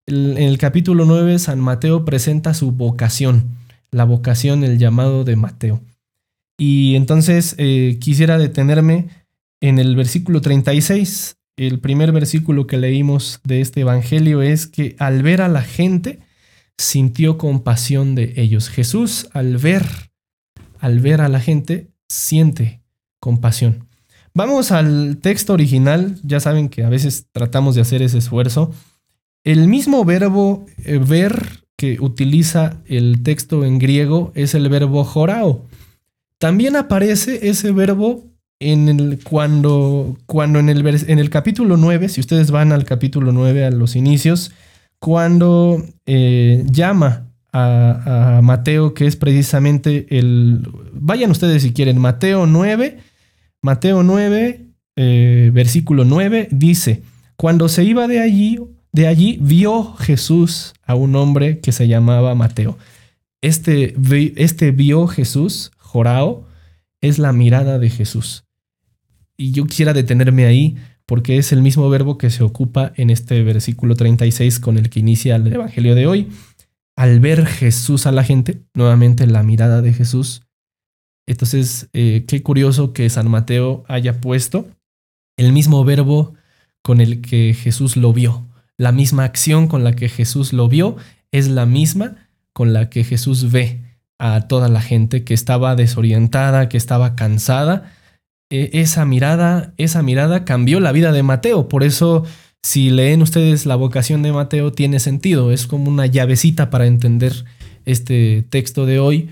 en 0.07 0.37
el 0.37 0.57
capítulo 0.59 1.05
9 1.05 1.39
San 1.39 1.59
Mateo 1.59 2.05
presenta 2.05 2.53
su 2.53 2.71
vocación, 2.71 3.57
la 3.89 4.03
vocación, 4.03 4.63
el 4.63 4.77
llamado 4.77 5.23
de 5.23 5.35
Mateo. 5.35 5.81
Y 6.57 6.95
entonces 6.95 7.55
eh, 7.57 7.97
quisiera 7.99 8.37
detenerme 8.37 9.09
en 9.61 9.79
el 9.79 9.95
versículo 9.95 10.41
36. 10.41 11.37
El 11.57 11.79
primer 11.79 12.11
versículo 12.11 12.67
que 12.67 12.77
leímos 12.77 13.39
de 13.43 13.61
este 13.61 13.81
Evangelio 13.81 14.41
es 14.41 14.67
que 14.67 14.95
al 14.99 15.23
ver 15.23 15.41
a 15.41 15.47
la 15.47 15.61
gente, 15.61 16.19
sintió 16.77 17.37
compasión 17.37 18.15
de 18.15 18.33
ellos. 18.37 18.69
Jesús 18.69 19.29
al 19.33 19.57
ver, 19.57 19.85
al 20.79 20.99
ver 20.99 21.21
a 21.21 21.29
la 21.29 21.39
gente, 21.39 21.87
siente 22.09 22.81
compasión. 23.19 23.87
Vamos 24.33 24.71
al 24.71 25.17
texto 25.21 25.53
original, 25.53 26.19
ya 26.23 26.39
saben 26.41 26.67
que 26.67 26.83
a 26.83 26.89
veces 26.89 27.27
tratamos 27.31 27.75
de 27.75 27.81
hacer 27.81 28.01
ese 28.01 28.17
esfuerzo. 28.17 28.73
El 29.45 29.67
mismo 29.67 30.03
verbo 30.03 30.65
eh, 30.83 30.97
ver 30.97 31.63
que 31.77 31.97
utiliza 32.01 32.81
el 32.85 33.23
texto 33.23 33.63
en 33.63 33.79
griego 33.79 34.31
es 34.35 34.53
el 34.53 34.67
verbo 34.67 35.03
jorao. 35.03 35.65
También 36.45 36.75
aparece 36.75 37.49
ese 37.49 37.71
verbo 37.71 38.23
en 38.59 38.87
el, 38.87 39.19
cuando, 39.23 40.15
cuando 40.27 40.59
en, 40.59 40.69
el, 40.69 40.85
en 40.85 41.17
el 41.17 41.31
capítulo 41.31 41.75
9, 41.75 42.07
si 42.07 42.21
ustedes 42.21 42.51
van 42.51 42.71
al 42.71 42.85
capítulo 42.85 43.31
9 43.31 43.65
a 43.65 43.71
los 43.71 43.95
inicios, 43.95 44.51
cuando 44.99 45.83
eh, 46.05 46.63
llama 46.69 47.31
a, 47.51 48.41
Mateo, 48.43 48.93
que 48.93 49.07
es 49.07 49.15
precisamente 49.15 50.05
el... 50.15 50.69
Vayan 50.93 51.31
ustedes 51.31 51.63
si 51.63 51.73
quieren, 51.73 51.97
Mateo 51.97 52.45
9, 52.45 52.99
Mateo 53.63 54.03
9, 54.03 54.67
eh, 54.97 55.49
versículo 55.51 56.05
9, 56.05 56.49
dice, 56.51 57.01
cuando 57.37 57.69
se 57.69 57.85
iba 57.85 58.07
de 58.07 58.19
allí, 58.19 58.59
de 58.91 59.07
allí 59.07 59.39
vio 59.41 59.95
Jesús 59.95 60.75
a 60.83 60.93
un 60.93 61.15
hombre 61.15 61.59
que 61.59 61.71
se 61.71 61.87
llamaba 61.87 62.35
Mateo. 62.35 62.77
Este, 63.41 63.95
este 64.35 64.69
vio 64.69 65.07
Jesús, 65.07 65.71
Es 67.01 67.19
la 67.19 67.31
mirada 67.31 67.79
de 67.79 67.89
Jesús. 67.89 68.45
Y 69.37 69.51
yo 69.51 69.65
quisiera 69.65 69.93
detenerme 69.93 70.45
ahí 70.45 70.75
porque 71.05 71.37
es 71.37 71.51
el 71.51 71.61
mismo 71.61 71.89
verbo 71.89 72.17
que 72.17 72.29
se 72.29 72.43
ocupa 72.43 72.91
en 72.95 73.09
este 73.09 73.43
versículo 73.43 73.95
36 73.95 74.59
con 74.59 74.77
el 74.77 74.89
que 74.89 74.99
inicia 74.99 75.35
el 75.35 75.47
Evangelio 75.53 75.95
de 75.95 76.07
hoy. 76.07 76.29
Al 76.97 77.19
ver 77.19 77.45
Jesús 77.45 78.07
a 78.07 78.11
la 78.11 78.23
gente, 78.23 78.63
nuevamente 78.73 79.27
la 79.27 79.43
mirada 79.43 79.81
de 79.81 79.93
Jesús. 79.93 80.43
Entonces, 81.27 81.89
eh, 81.93 82.25
qué 82.27 82.41
curioso 82.41 82.93
que 82.93 83.09
San 83.09 83.29
Mateo 83.29 83.83
haya 83.87 84.19
puesto 84.19 84.67
el 85.37 85.51
mismo 85.51 85.83
verbo 85.83 86.33
con 86.81 87.01
el 87.01 87.21
que 87.21 87.53
Jesús 87.53 87.97
lo 87.97 88.13
vio. 88.13 88.47
La 88.77 88.91
misma 88.91 89.23
acción 89.23 89.67
con 89.67 89.83
la 89.83 89.95
que 89.95 90.09
Jesús 90.09 90.53
lo 90.53 90.67
vio 90.67 90.97
es 91.31 91.47
la 91.47 91.65
misma 91.65 92.29
con 92.53 92.73
la 92.73 92.89
que 92.89 93.03
Jesús 93.03 93.51
ve 93.51 93.94
a 94.19 94.47
toda 94.47 94.69
la 94.69 94.81
gente 94.81 95.23
que 95.23 95.33
estaba 95.33 95.75
desorientada, 95.75 96.69
que 96.69 96.77
estaba 96.77 97.15
cansada 97.15 97.91
e, 98.49 98.69
esa 98.73 99.05
mirada, 99.05 99.73
esa 99.77 100.03
mirada 100.03 100.45
cambió 100.45 100.79
la 100.79 100.91
vida 100.91 101.11
de 101.11 101.23
Mateo. 101.23 101.67
Por 101.67 101.83
eso, 101.83 102.23
si 102.63 102.89
leen 102.89 103.21
ustedes 103.21 103.65
la 103.65 103.75
vocación 103.75 104.21
de 104.21 104.31
Mateo, 104.31 104.71
tiene 104.71 104.99
sentido. 104.99 105.51
Es 105.51 105.67
como 105.67 105.89
una 105.89 106.05
llavecita 106.05 106.69
para 106.69 106.85
entender 106.87 107.45
este 107.85 108.45
texto 108.49 108.85
de 108.85 108.99
hoy, 108.99 109.29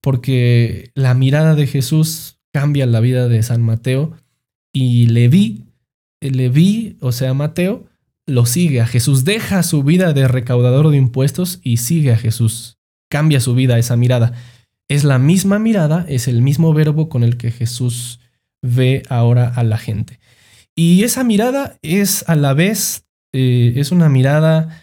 porque 0.00 0.90
la 0.94 1.14
mirada 1.14 1.54
de 1.54 1.66
Jesús 1.66 2.38
cambia 2.52 2.86
la 2.86 3.00
vida 3.00 3.28
de 3.28 3.42
San 3.42 3.62
Mateo 3.62 4.16
y 4.72 5.06
Leví, 5.08 5.64
Leví, 6.20 6.96
o 7.00 7.12
sea, 7.12 7.34
Mateo, 7.34 7.86
lo 8.26 8.46
sigue 8.46 8.80
a 8.80 8.86
Jesús, 8.86 9.24
deja 9.24 9.62
su 9.62 9.82
vida 9.82 10.12
de 10.12 10.26
recaudador 10.26 10.90
de 10.90 10.96
impuestos 10.96 11.60
y 11.62 11.76
sigue 11.78 12.12
a 12.12 12.16
Jesús. 12.16 12.75
Cambia 13.08 13.40
su 13.40 13.54
vida 13.54 13.78
esa 13.78 13.96
mirada. 13.96 14.32
Es 14.88 15.04
la 15.04 15.18
misma 15.18 15.58
mirada, 15.58 16.04
es 16.08 16.28
el 16.28 16.42
mismo 16.42 16.72
verbo 16.72 17.08
con 17.08 17.24
el 17.24 17.36
que 17.36 17.50
Jesús 17.50 18.20
ve 18.62 19.02
ahora 19.08 19.48
a 19.48 19.64
la 19.64 19.78
gente. 19.78 20.20
Y 20.74 21.02
esa 21.04 21.24
mirada 21.24 21.78
es 21.82 22.24
a 22.28 22.36
la 22.36 22.52
vez, 22.52 23.04
eh, 23.32 23.72
es 23.76 23.92
una 23.92 24.08
mirada, 24.08 24.82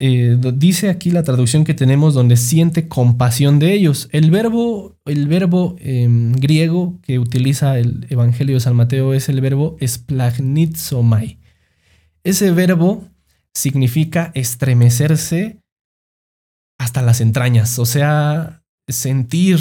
eh, 0.00 0.36
dice 0.54 0.88
aquí 0.88 1.10
la 1.10 1.22
traducción 1.22 1.64
que 1.64 1.74
tenemos, 1.74 2.14
donde 2.14 2.36
siente 2.36 2.88
compasión 2.88 3.58
de 3.58 3.74
ellos. 3.74 4.08
El 4.12 4.30
verbo, 4.30 4.96
el 5.04 5.28
verbo 5.28 5.76
em, 5.78 6.32
griego 6.32 6.98
que 7.02 7.18
utiliza 7.18 7.78
el 7.78 8.06
Evangelio 8.08 8.56
de 8.56 8.60
San 8.60 8.74
Mateo 8.74 9.14
es 9.14 9.28
el 9.28 9.40
verbo 9.40 9.76
esplagnizomai. 9.80 11.38
Ese 12.24 12.50
verbo 12.50 13.04
significa 13.52 14.32
estremecerse 14.34 15.58
hasta 16.78 17.02
las 17.02 17.20
entrañas, 17.20 17.78
o 17.78 17.86
sea, 17.86 18.62
sentir, 18.88 19.60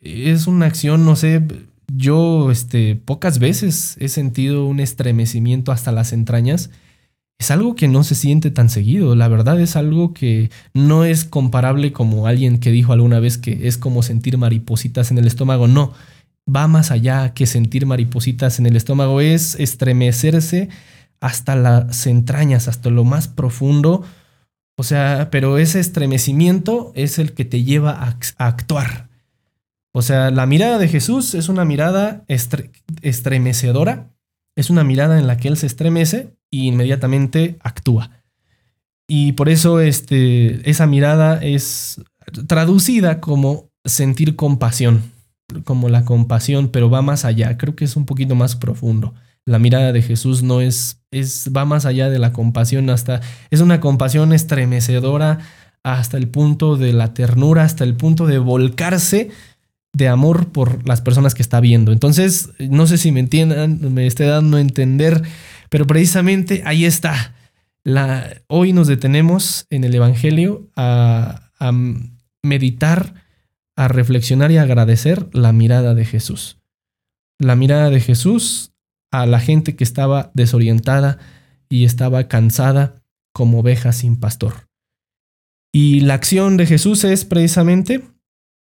es 0.00 0.46
una 0.46 0.66
acción, 0.66 1.04
no 1.04 1.16
sé, 1.16 1.42
yo 1.94 2.50
este, 2.50 2.96
pocas 2.96 3.38
veces 3.38 3.96
he 4.00 4.08
sentido 4.08 4.66
un 4.66 4.80
estremecimiento 4.80 5.72
hasta 5.72 5.92
las 5.92 6.12
entrañas. 6.12 6.70
Es 7.38 7.50
algo 7.50 7.74
que 7.74 7.88
no 7.88 8.04
se 8.04 8.14
siente 8.14 8.50
tan 8.50 8.70
seguido. 8.70 9.14
La 9.14 9.28
verdad 9.28 9.60
es 9.60 9.76
algo 9.76 10.14
que 10.14 10.50
no 10.74 11.04
es 11.04 11.24
comparable 11.24 11.92
como 11.92 12.26
alguien 12.26 12.58
que 12.58 12.70
dijo 12.70 12.92
alguna 12.92 13.20
vez 13.20 13.36
que 13.36 13.66
es 13.66 13.78
como 13.78 14.02
sentir 14.02 14.38
maripositas 14.38 15.10
en 15.10 15.18
el 15.18 15.26
estómago. 15.26 15.66
No, 15.66 15.92
va 16.48 16.68
más 16.68 16.90
allá 16.90 17.34
que 17.34 17.46
sentir 17.46 17.84
maripositas 17.84 18.58
en 18.58 18.66
el 18.66 18.76
estómago. 18.76 19.20
Es 19.20 19.56
estremecerse 19.56 20.68
hasta 21.20 21.56
las 21.56 22.06
entrañas, 22.06 22.68
hasta 22.68 22.90
lo 22.90 23.04
más 23.04 23.28
profundo. 23.28 24.04
O 24.76 24.84
sea, 24.84 25.28
pero 25.30 25.58
ese 25.58 25.80
estremecimiento 25.80 26.92
es 26.94 27.18
el 27.18 27.34
que 27.34 27.44
te 27.44 27.62
lleva 27.62 27.92
a, 27.92 28.18
actuar. 28.38 29.08
O 29.94 30.02
sea, 30.02 30.30
la 30.30 30.46
mirada 30.46 30.78
de 30.78 30.88
Jesús 30.88 31.34
es 31.34 31.48
una 31.48 31.64
mirada 31.64 32.24
estremecedora, 33.02 34.10
es 34.56 34.70
una 34.70 34.84
mirada 34.84 35.18
en 35.18 35.26
la 35.26 35.36
que 35.36 35.48
Él 35.48 35.56
se 35.56 35.66
estremece 35.66 36.34
y 36.50 36.68
inmediatamente 36.68 37.58
actúa. 37.60 38.22
Y 39.06 39.32
por 39.32 39.48
eso 39.48 39.80
este, 39.80 40.68
esa 40.68 40.86
mirada 40.86 41.42
es 41.42 42.00
traducida 42.46 43.20
como 43.20 43.70
sentir 43.84 44.36
compasión, 44.36 45.02
como 45.64 45.90
la 45.90 46.04
compasión, 46.04 46.68
pero 46.68 46.88
va 46.88 47.02
más 47.02 47.24
allá, 47.26 47.58
creo 47.58 47.76
que 47.76 47.84
es 47.84 47.96
un 47.96 48.06
poquito 48.06 48.34
más 48.34 48.56
profundo. 48.56 49.14
La 49.44 49.58
mirada 49.58 49.92
de 49.92 50.02
Jesús 50.02 50.42
no 50.42 50.60
es, 50.60 51.00
es 51.10 51.50
va 51.54 51.64
más 51.64 51.84
allá 51.84 52.10
de 52.10 52.18
la 52.18 52.32
compasión, 52.32 52.90
hasta 52.90 53.20
es 53.50 53.60
una 53.60 53.80
compasión 53.80 54.32
estremecedora 54.32 55.40
hasta 55.82 56.16
el 56.16 56.28
punto 56.28 56.76
de 56.76 56.92
la 56.92 57.12
ternura, 57.12 57.64
hasta 57.64 57.84
el 57.84 57.96
punto 57.96 58.26
de 58.26 58.38
volcarse 58.38 59.30
de 59.92 60.08
amor 60.08 60.48
por 60.52 60.86
las 60.86 61.00
personas 61.00 61.34
que 61.34 61.42
está 61.42 61.60
viendo. 61.60 61.92
Entonces, 61.92 62.50
no 62.58 62.86
sé 62.86 62.98
si 62.98 63.12
me 63.12 63.20
entiendan, 63.20 63.92
me 63.92 64.06
esté 64.06 64.24
dando 64.24 64.56
a 64.56 64.60
entender, 64.60 65.22
pero 65.68 65.86
precisamente 65.86 66.62
ahí 66.64 66.84
está. 66.84 67.34
La, 67.84 68.42
hoy 68.46 68.72
nos 68.72 68.86
detenemos 68.86 69.66
en 69.70 69.84
el 69.84 69.94
Evangelio 69.94 70.70
a, 70.76 71.50
a 71.58 71.72
meditar, 72.42 73.14
a 73.76 73.88
reflexionar 73.88 74.50
y 74.52 74.58
agradecer 74.58 75.28
la 75.32 75.52
mirada 75.52 75.94
de 75.94 76.04
Jesús. 76.04 76.58
La 77.38 77.56
mirada 77.56 77.90
de 77.90 78.00
Jesús 78.00 78.71
a 79.12 79.26
la 79.26 79.38
gente 79.38 79.76
que 79.76 79.84
estaba 79.84 80.32
desorientada 80.34 81.18
y 81.68 81.84
estaba 81.84 82.26
cansada 82.26 82.96
como 83.32 83.60
oveja 83.60 83.92
sin 83.92 84.16
pastor. 84.16 84.66
Y 85.72 86.00
la 86.00 86.14
acción 86.14 86.56
de 86.56 86.66
Jesús 86.66 87.04
es 87.04 87.24
precisamente 87.24 88.02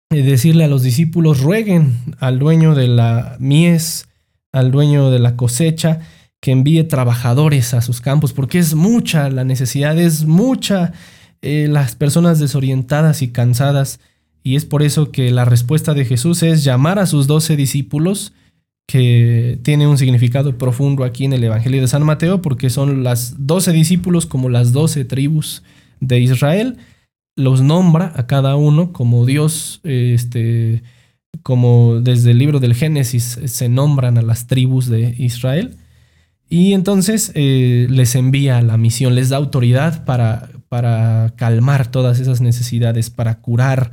decirle 0.10 0.64
a 0.64 0.68
los 0.68 0.84
discípulos, 0.84 1.42
rueguen 1.42 2.16
al 2.20 2.40
dueño 2.40 2.74
de 2.74 2.88
la 2.88 3.36
mies, 3.40 4.08
al 4.52 4.72
dueño 4.72 5.12
de 5.12 5.20
la 5.20 5.36
cosecha, 5.36 6.02
que 6.42 6.52
envíe 6.52 6.84
trabajadores 6.84 7.74
a 7.74 7.82
sus 7.82 8.02
campos, 8.02 8.34
porque 8.34 8.60
es 8.60 8.76
mucha 8.76 9.30
la 9.30 9.44
necesidad, 9.44 9.98
es 10.00 10.26
mucha 10.26 10.94
eh, 11.42 11.68
las 11.70 11.96
personas 11.96 12.40
desorientadas 12.40 13.22
y 13.22 13.30
cansadas. 13.30 14.00
Y 14.44 14.56
es 14.56 14.66
por 14.66 14.84
eso 14.84 15.12
que 15.12 15.32
la 15.32 15.46
respuesta 15.46 15.96
de 15.96 16.06
Jesús 16.06 16.44
es 16.44 16.64
llamar 16.64 17.00
a 17.00 17.08
sus 17.08 17.26
doce 17.26 17.56
discípulos, 17.56 18.34
que 18.88 19.60
tiene 19.64 19.88
un 19.88 19.98
significado 19.98 20.58
profundo 20.58 21.04
aquí 21.04 21.26
en 21.26 21.34
el 21.34 21.44
Evangelio 21.44 21.82
de 21.82 21.88
San 21.88 22.04
Mateo, 22.04 22.42
porque 22.42 22.70
son 22.70 23.04
las 23.04 23.48
doce 23.48 23.72
discípulos 23.72 24.26
como 24.26 24.50
las 24.50 24.72
doce 24.74 25.06
tribus 25.06 25.64
de 26.00 26.20
Israel 26.20 26.78
los 27.36 27.62
nombra 27.62 28.14
a 28.16 28.28
cada 28.28 28.56
uno 28.56 28.94
como 28.94 29.26
Dios, 29.26 29.82
este, 29.84 30.84
como 31.44 32.00
desde 32.02 32.32
el 32.32 32.38
libro 32.38 32.60
del 32.60 32.74
Génesis 32.74 33.40
se 33.46 33.70
nombran 33.70 34.18
a 34.18 34.22
las 34.22 34.48
tribus 34.48 34.88
de 34.88 35.16
Israel. 35.18 35.78
Y 36.48 36.74
entonces 36.74 37.32
eh, 37.36 37.88
les 37.90 38.16
envía 38.16 38.62
la 38.62 38.78
misión, 38.78 39.16
les 39.16 39.30
da 39.30 39.38
autoridad 39.38 40.06
para, 40.06 40.50
para 40.70 41.34
calmar 41.36 41.88
todas 41.88 42.20
esas 42.20 42.40
necesidades, 42.40 43.10
para 43.10 43.42
curar, 43.42 43.92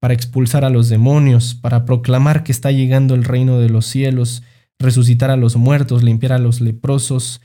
para 0.00 0.14
expulsar 0.14 0.64
a 0.64 0.70
los 0.70 0.88
demonios, 0.88 1.54
para 1.54 1.84
proclamar 1.84 2.42
que 2.42 2.52
está 2.52 2.72
llegando 2.72 3.14
el 3.14 3.24
reino 3.24 3.58
de 3.58 3.68
los 3.68 3.86
cielos, 3.86 4.42
resucitar 4.78 5.30
a 5.30 5.36
los 5.36 5.56
muertos, 5.56 6.02
limpiar 6.02 6.32
a 6.32 6.38
los 6.38 6.60
leprosos. 6.60 7.40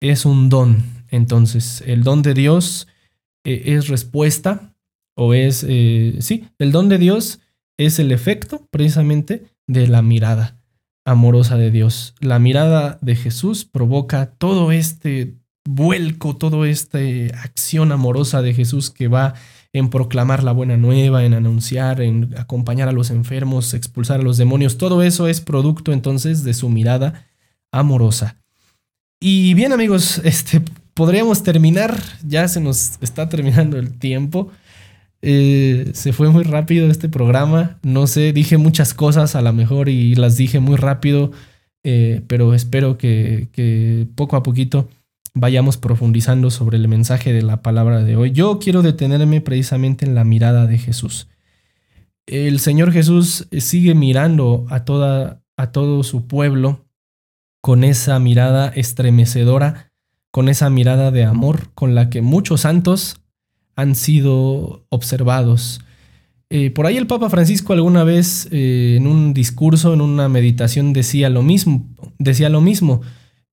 Es 0.00 0.24
un 0.24 0.48
don. 0.48 0.82
Entonces, 1.08 1.82
el 1.86 2.04
don 2.04 2.22
de 2.22 2.32
Dios 2.32 2.86
eh, 3.44 3.62
es 3.66 3.88
respuesta 3.88 4.74
o 5.16 5.34
es, 5.34 5.66
eh, 5.68 6.16
sí, 6.20 6.48
el 6.58 6.72
don 6.72 6.88
de 6.88 6.98
Dios 6.98 7.40
es 7.76 7.98
el 7.98 8.12
efecto 8.12 8.66
precisamente 8.70 9.46
de 9.66 9.88
la 9.88 10.00
mirada 10.00 10.60
amorosa 11.04 11.56
de 11.56 11.70
Dios. 11.70 12.14
La 12.20 12.38
mirada 12.38 12.98
de 13.00 13.16
Jesús 13.16 13.64
provoca 13.64 14.26
todo 14.26 14.70
este 14.70 15.34
vuelco, 15.68 16.36
toda 16.36 16.68
esta 16.68 16.98
acción 17.42 17.92
amorosa 17.92 18.42
de 18.42 18.54
Jesús 18.54 18.90
que 18.90 19.08
va 19.08 19.34
en 19.72 19.88
proclamar 19.90 20.42
la 20.42 20.52
buena 20.52 20.76
nueva, 20.76 21.24
en 21.24 21.34
anunciar, 21.34 22.00
en 22.00 22.34
acompañar 22.36 22.88
a 22.88 22.92
los 22.92 23.10
enfermos, 23.10 23.72
expulsar 23.74 24.20
a 24.20 24.24
los 24.24 24.36
demonios. 24.36 24.78
Todo 24.78 25.02
eso 25.02 25.28
es 25.28 25.40
producto 25.40 25.92
entonces 25.92 26.42
de 26.42 26.54
su 26.54 26.68
mirada 26.68 27.26
amorosa. 27.70 28.36
Y 29.20 29.54
bien 29.54 29.72
amigos, 29.72 30.18
este, 30.24 30.62
podríamos 30.94 31.42
terminar, 31.42 31.96
ya 32.26 32.48
se 32.48 32.60
nos 32.60 32.98
está 33.00 33.28
terminando 33.28 33.78
el 33.78 33.98
tiempo. 33.98 34.50
Eh, 35.22 35.90
se 35.92 36.12
fue 36.12 36.30
muy 36.30 36.44
rápido 36.44 36.90
este 36.90 37.10
programa, 37.10 37.78
no 37.82 38.06
sé, 38.06 38.32
dije 38.32 38.56
muchas 38.56 38.94
cosas 38.94 39.36
a 39.36 39.42
lo 39.42 39.52
mejor 39.52 39.90
y 39.90 40.14
las 40.14 40.38
dije 40.38 40.60
muy 40.60 40.76
rápido, 40.76 41.30
eh, 41.84 42.22
pero 42.26 42.54
espero 42.54 42.96
que, 42.96 43.48
que 43.52 44.06
poco 44.14 44.36
a 44.36 44.42
poquito 44.42 44.88
vayamos 45.34 45.76
profundizando 45.76 46.50
sobre 46.50 46.76
el 46.76 46.88
mensaje 46.88 47.32
de 47.32 47.42
la 47.42 47.62
palabra 47.62 48.02
de 48.02 48.16
hoy. 48.16 48.32
Yo 48.32 48.58
quiero 48.58 48.82
detenerme 48.82 49.40
precisamente 49.40 50.04
en 50.04 50.14
la 50.14 50.24
mirada 50.24 50.66
de 50.66 50.78
Jesús. 50.78 51.28
El 52.26 52.60
Señor 52.60 52.92
Jesús 52.92 53.48
sigue 53.58 53.94
mirando 53.94 54.66
a, 54.70 54.84
toda, 54.84 55.42
a 55.56 55.72
todo 55.72 56.02
su 56.02 56.26
pueblo 56.26 56.86
con 57.60 57.84
esa 57.84 58.18
mirada 58.18 58.68
estremecedora, 58.68 59.92
con 60.30 60.48
esa 60.48 60.70
mirada 60.70 61.10
de 61.10 61.24
amor 61.24 61.70
con 61.74 61.94
la 61.94 62.08
que 62.08 62.22
muchos 62.22 62.62
santos 62.62 63.20
han 63.76 63.94
sido 63.94 64.86
observados. 64.90 65.80
Eh, 66.50 66.70
por 66.70 66.86
ahí 66.86 66.96
el 66.96 67.06
Papa 67.06 67.30
Francisco 67.30 67.72
alguna 67.72 68.04
vez 68.04 68.48
eh, 68.50 68.96
en 68.98 69.06
un 69.06 69.34
discurso, 69.34 69.94
en 69.94 70.00
una 70.00 70.28
meditación, 70.28 70.92
decía 70.92 71.30
lo 71.30 71.42
mismo, 71.42 71.86
decía 72.18 72.48
lo 72.48 72.60
mismo. 72.60 73.02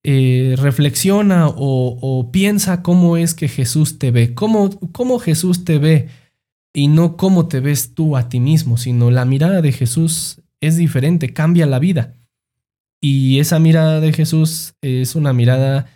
Eh, 0.04 0.56
reflexiona 0.58 1.48
o, 1.50 2.30
piensa 2.32 2.82
cómo 2.82 3.18
es 3.18 3.34
que 3.34 3.48
Jesús 3.48 4.00
te 4.00 4.12
ve, 4.12 4.34
cómo, 4.34 4.70
cómo 4.92 5.20
Jesús 5.20 5.66
te 5.66 5.80
ve 5.80 6.08
y 6.74 6.88
no 6.88 7.18
cómo 7.18 7.48
te 7.48 7.60
ves 7.60 7.94
tú 7.94 8.16
a 8.16 8.30
ti 8.30 8.40
mismo, 8.40 8.78
sino 8.78 9.12
la 9.12 9.26
mirada 9.26 9.62
de 9.62 9.72
Jesús 9.72 10.42
es 10.62 10.78
diferente, 10.78 11.34
cambia 11.34 11.66
la 11.66 11.80
vida. 11.80 12.14
Y 13.02 13.40
esa 13.40 13.60
mirada 13.60 14.00
de 14.00 14.14
Jesús 14.14 14.76
es 14.82 15.16
una 15.16 15.34
mirada 15.34 15.88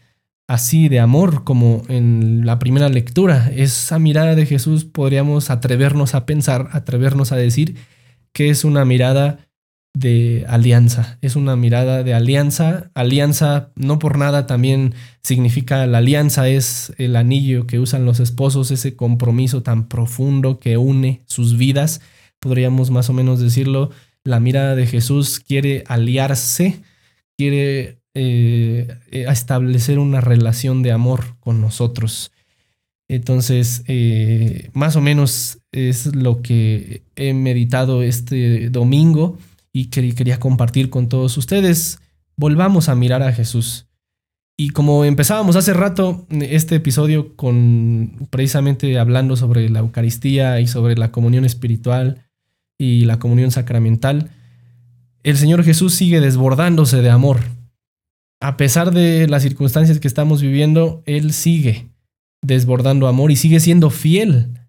así 0.48 0.90
de 0.90 1.00
amor 1.00 1.44
como 1.44 1.84
en 1.88 2.46
la 2.46 2.60
primera 2.60 2.90
lectura. 2.90 3.52
Esa 3.56 4.00
mirada 4.00 4.36
de 4.36 4.46
Jesús 4.46 4.86
podríamos 4.86 5.50
atrevernos 5.50 6.14
a 6.14 6.26
pensar, 6.26 6.70
atrevernos 6.74 7.32
a 7.32 7.38
decir 7.38 7.78
que 8.34 8.50
es 8.50 8.66
una 8.66 8.84
mirada 8.84 9.48
de 9.94 10.46
alianza, 10.48 11.18
es 11.22 11.36
una 11.36 11.56
mirada 11.56 12.04
de 12.04 12.14
alianza. 12.14 12.92
Alianza 12.94 13.72
no 13.76 14.00
por 14.00 14.18
nada 14.18 14.48
también 14.48 14.94
significa 15.22 15.86
la 15.86 15.98
alianza 15.98 16.48
es 16.48 16.94
el 16.98 17.16
anillo 17.16 17.68
que 17.68 17.80
usan 17.80 18.06
los 18.06 18.20
esposos, 18.20 18.72
ese 18.72 18.96
compromiso 18.96 19.64
tan 19.64 19.88
profundo 19.88 20.60
que 20.60 20.78
une 20.78 21.22
sus 21.26 21.58
vidas, 21.58 22.02
podríamos 22.40 22.90
más 22.90 23.10
o 23.10 23.14
menos 23.14 23.40
decirlo. 23.40 23.92
La 24.24 24.40
mirada 24.40 24.76
de 24.76 24.88
Jesús 24.88 25.40
quiere 25.40 25.84
aliarse, 25.88 26.82
quiere 27.38 27.98
eh, 28.14 28.88
establecer 29.12 30.00
una 30.00 30.22
relación 30.22 30.84
de 30.84 30.92
amor 30.92 31.38
con 31.40 31.60
nosotros. 31.60 32.32
Entonces, 33.10 33.84
eh, 33.88 34.70
más 34.74 34.96
o 34.96 35.02
menos 35.02 35.60
es 35.74 36.16
lo 36.16 36.42
que 36.42 37.04
he 37.18 37.34
meditado 37.34 38.04
este 38.04 38.70
domingo 38.70 39.38
y 39.74 39.86
que 39.90 40.14
quería 40.14 40.40
compartir 40.40 40.90
con 40.90 41.10
todos 41.10 41.38
ustedes. 41.38 42.00
Volvamos 42.38 42.90
a 42.90 42.96
mirar 42.96 43.24
a 43.24 43.34
Jesús. 43.34 43.88
Y 44.58 44.70
como 44.70 45.06
empezábamos 45.06 45.56
hace 45.56 45.74
rato 45.74 46.28
este 46.30 46.76
episodio 46.76 47.36
con 47.36 48.28
precisamente 48.30 49.00
hablando 49.00 49.36
sobre 49.36 49.70
la 49.70 49.80
Eucaristía 49.80 50.60
y 50.60 50.68
sobre 50.68 50.96
la 50.96 51.12
comunión 51.12 51.46
espiritual 51.46 52.28
y 52.78 53.06
la 53.06 53.18
comunión 53.18 53.52
sacramental, 53.52 54.30
el 55.24 55.38
Señor 55.38 55.64
Jesús 55.64 55.94
sigue 55.96 56.20
desbordándose 56.20 57.02
de 57.02 57.10
amor. 57.10 57.40
A 58.40 58.58
pesar 58.58 58.92
de 58.92 59.28
las 59.28 59.44
circunstancias 59.44 60.00
que 60.00 60.08
estamos 60.08 60.42
viviendo, 60.42 61.04
Él 61.06 61.32
sigue 61.34 61.90
desbordando 62.42 63.08
amor 63.08 63.32
y 63.32 63.36
sigue 63.36 63.60
siendo 63.60 63.90
fiel. 63.90 64.60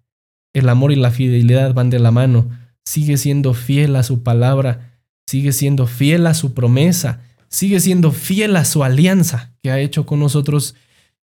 El 0.53 0.69
amor 0.69 0.91
y 0.91 0.95
la 0.95 1.11
fidelidad 1.11 1.73
van 1.73 1.89
de 1.89 1.99
la 1.99 2.11
mano. 2.11 2.49
Sigue 2.85 3.17
siendo 3.17 3.53
fiel 3.53 3.95
a 3.95 4.03
su 4.03 4.23
palabra 4.23 4.92
sigue 5.27 5.51
siendo 5.51 5.87
fiel 5.87 6.27
a 6.27 6.33
su 6.33 6.53
promesa, 6.53 7.21
sigue 7.49 7.79
siendo 7.79 8.11
fiel 8.11 8.55
a 8.55 8.65
su 8.65 8.83
alianza 8.83 9.53
que 9.61 9.71
ha 9.71 9.79
hecho 9.79 10.05
con 10.05 10.19
nosotros 10.19 10.75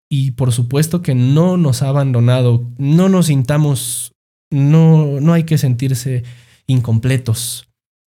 y 0.09 0.31
por 0.31 0.51
supuesto 0.51 1.01
que 1.01 1.15
no 1.15 1.57
nos 1.57 1.81
ha 1.81 1.89
abandonado, 1.89 2.65
no 2.77 3.09
nos 3.09 3.27
sintamos, 3.27 4.13
no, 4.49 5.21
no 5.21 5.33
hay 5.33 5.45
que 5.45 5.57
sentirse 5.57 6.23
incompletos, 6.67 7.69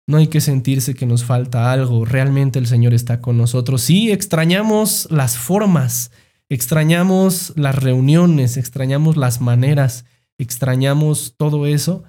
no 0.07 0.19
hay 0.19 0.29
que 0.29 0.41
sentirse 0.41 0.95
que 0.95 1.07
nos 1.07 1.25
falta 1.25 1.73
algo, 1.73 2.05
realmente 2.05 2.59
el 2.59 2.67
Señor 2.67 2.95
está 2.95 3.21
con 3.21 3.37
nosotros. 3.37 3.83
Sí, 3.83 4.11
extrañamos 4.13 5.09
las 5.11 5.37
formas, 5.37 6.13
extrañamos 6.49 7.53
las 7.57 7.75
reuniones, 7.75 8.57
extrañamos 8.57 9.17
las 9.17 9.41
maneras, 9.41 10.05
extrañamos 10.39 11.35
todo 11.37 11.67
eso, 11.67 12.05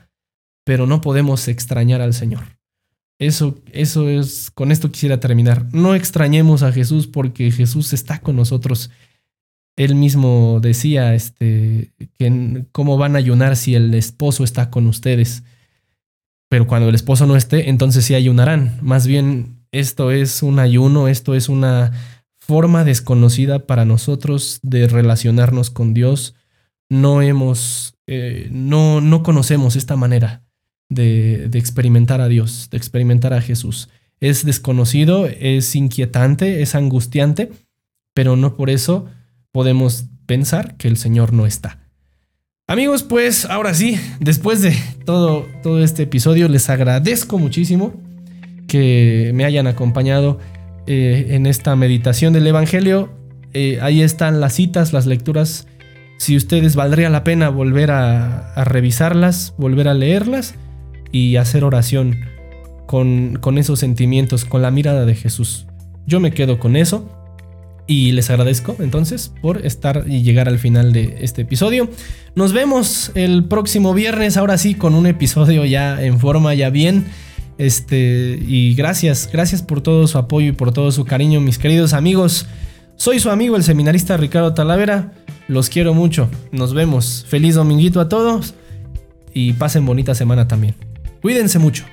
pero 0.65 0.85
no 0.85 1.01
podemos 1.01 1.47
extrañar 1.47 2.01
al 2.01 2.13
Señor. 2.13 2.58
Eso, 3.19 3.59
eso 3.73 4.07
es, 4.07 4.49
con 4.49 4.71
esto 4.71 4.91
quisiera 4.91 5.19
terminar. 5.19 5.67
No 5.73 5.93
extrañemos 5.93 6.63
a 6.63 6.71
Jesús 6.71 7.05
porque 7.05 7.51
Jesús 7.51 7.91
está 7.91 8.21
con 8.21 8.37
nosotros. 8.37 8.91
Él 9.75 9.93
mismo 9.95 10.59
decía, 10.61 11.13
este, 11.13 11.91
cómo 12.71 12.97
van 12.97 13.15
a 13.15 13.19
ayunar 13.19 13.57
si 13.57 13.75
el 13.75 13.93
esposo 13.93 14.45
está 14.45 14.69
con 14.69 14.87
ustedes. 14.87 15.43
Pero 16.49 16.65
cuando 16.65 16.87
el 16.87 16.95
esposo 16.95 17.25
no 17.27 17.35
esté, 17.35 17.69
entonces 17.69 18.05
sí 18.05 18.15
ayunarán. 18.15 18.79
Más 18.81 19.05
bien, 19.05 19.65
esto 19.71 20.11
es 20.11 20.41
un 20.41 20.57
ayuno, 20.57 21.09
esto 21.09 21.35
es 21.35 21.49
una 21.49 21.91
forma 22.37 22.85
desconocida 22.85 23.67
para 23.67 23.83
nosotros 23.83 24.59
de 24.63 24.87
relacionarnos 24.87 25.69
con 25.71 25.93
Dios. 25.93 26.35
No 26.89 27.21
hemos, 27.21 27.95
eh, 28.07 28.47
no, 28.49 29.01
no 29.01 29.23
conocemos 29.23 29.75
esta 29.75 29.97
manera 29.97 30.48
de, 30.89 31.45
experimentar 31.53 32.19
a 32.19 32.27
Dios, 32.27 32.67
de 32.71 32.77
experimentar 32.77 33.33
a 33.33 33.41
Jesús. 33.41 33.89
Es 34.19 34.45
desconocido, 34.45 35.27
es 35.27 35.75
inquietante, 35.75 36.61
es 36.61 36.75
angustiante, 36.75 37.51
pero 38.13 38.35
no 38.35 38.57
por 38.57 38.69
eso 38.69 39.05
podemos 39.51 40.05
pensar 40.25 40.75
que 40.75 40.87
el 40.87 40.97
Señor 40.97 41.31
no 41.31 41.45
está. 41.45 41.79
Amigos, 42.67 43.03
pues 43.03 43.45
ahora 43.45 43.73
sí, 43.73 43.99
después 44.19 44.61
de 44.61 44.75
todo, 45.05 45.47
todo 45.63 45.83
este 45.83 46.03
episodio, 46.03 46.47
les 46.49 46.69
agradezco 46.69 47.39
muchísimo 47.39 47.93
que 48.67 49.31
me 49.33 49.45
hayan 49.45 49.65
acompañado 49.65 50.39
eh, 50.85 51.27
en 51.31 51.47
esta 51.47 51.75
meditación 51.75 52.33
del 52.33 52.45
Evangelio. 52.45 53.11
Eh, 53.53 53.79
ahí 53.81 54.01
están 54.01 54.39
las 54.39 54.53
citas, 54.53 54.93
las 54.93 55.07
lecturas. 55.07 55.67
Si 56.17 56.35
ustedes 56.35 56.75
valdría 56.75 57.09
la 57.09 57.23
pena 57.23 57.49
volver 57.49 57.89
a 57.89 58.63
revisarlas, 58.65 59.55
volver 59.57 59.87
a 59.87 59.93
leerlas 59.95 60.53
y 61.11 61.35
hacer 61.37 61.63
oración 61.63 62.17
con, 62.85 63.37
con 63.39 63.57
esos 63.57 63.79
sentimientos, 63.79 64.45
con 64.45 64.61
la 64.61 64.71
mirada 64.71 65.05
de 65.05 65.15
Jesús. 65.15 65.67
Yo 66.05 66.19
me 66.19 66.31
quedo 66.31 66.59
con 66.59 66.75
eso 66.75 67.07
y 67.89 68.11
les 68.11 68.29
agradezco 68.29 68.75
entonces 68.79 69.33
por 69.41 69.65
estar 69.65 70.05
y 70.07 70.21
llegar 70.21 70.47
al 70.47 70.59
final 70.59 70.93
de 70.93 71.17
este 71.21 71.41
episodio. 71.41 71.89
Nos 72.35 72.53
vemos 72.53 73.11
el 73.15 73.45
próximo 73.45 73.93
viernes, 73.93 74.37
ahora 74.37 74.59
sí, 74.59 74.75
con 74.75 74.93
un 74.93 75.07
episodio 75.07 75.65
ya 75.65 76.01
en 76.03 76.19
forma, 76.19 76.53
ya 76.53 76.69
bien. 76.69 77.05
Este, 77.57 78.39
y 78.47 78.75
gracias, 78.75 79.29
gracias 79.33 79.63
por 79.63 79.81
todo 79.81 80.07
su 80.07 80.17
apoyo 80.17 80.49
y 80.49 80.51
por 80.51 80.71
todo 80.71 80.91
su 80.91 81.03
cariño, 81.03 81.41
mis 81.41 81.57
queridos 81.57 81.93
amigos. 81.93 82.45
Soy 82.95 83.19
su 83.19 83.31
amigo, 83.31 83.55
el 83.55 83.63
seminarista 83.63 84.17
Ricardo 84.17 84.53
Talavera. 84.53 85.13
Los 85.47 85.69
quiero 85.69 85.95
mucho. 85.95 86.29
Nos 86.51 86.75
vemos. 86.75 87.25
Feliz 87.27 87.55
dominguito 87.55 88.01
a 88.01 88.07
todos 88.07 88.53
y 89.33 89.53
pasen 89.53 89.85
bonita 89.85 90.13
semana 90.13 90.47
también. 90.47 90.88
Cuídense 91.21 91.59
mucho. 91.59 91.85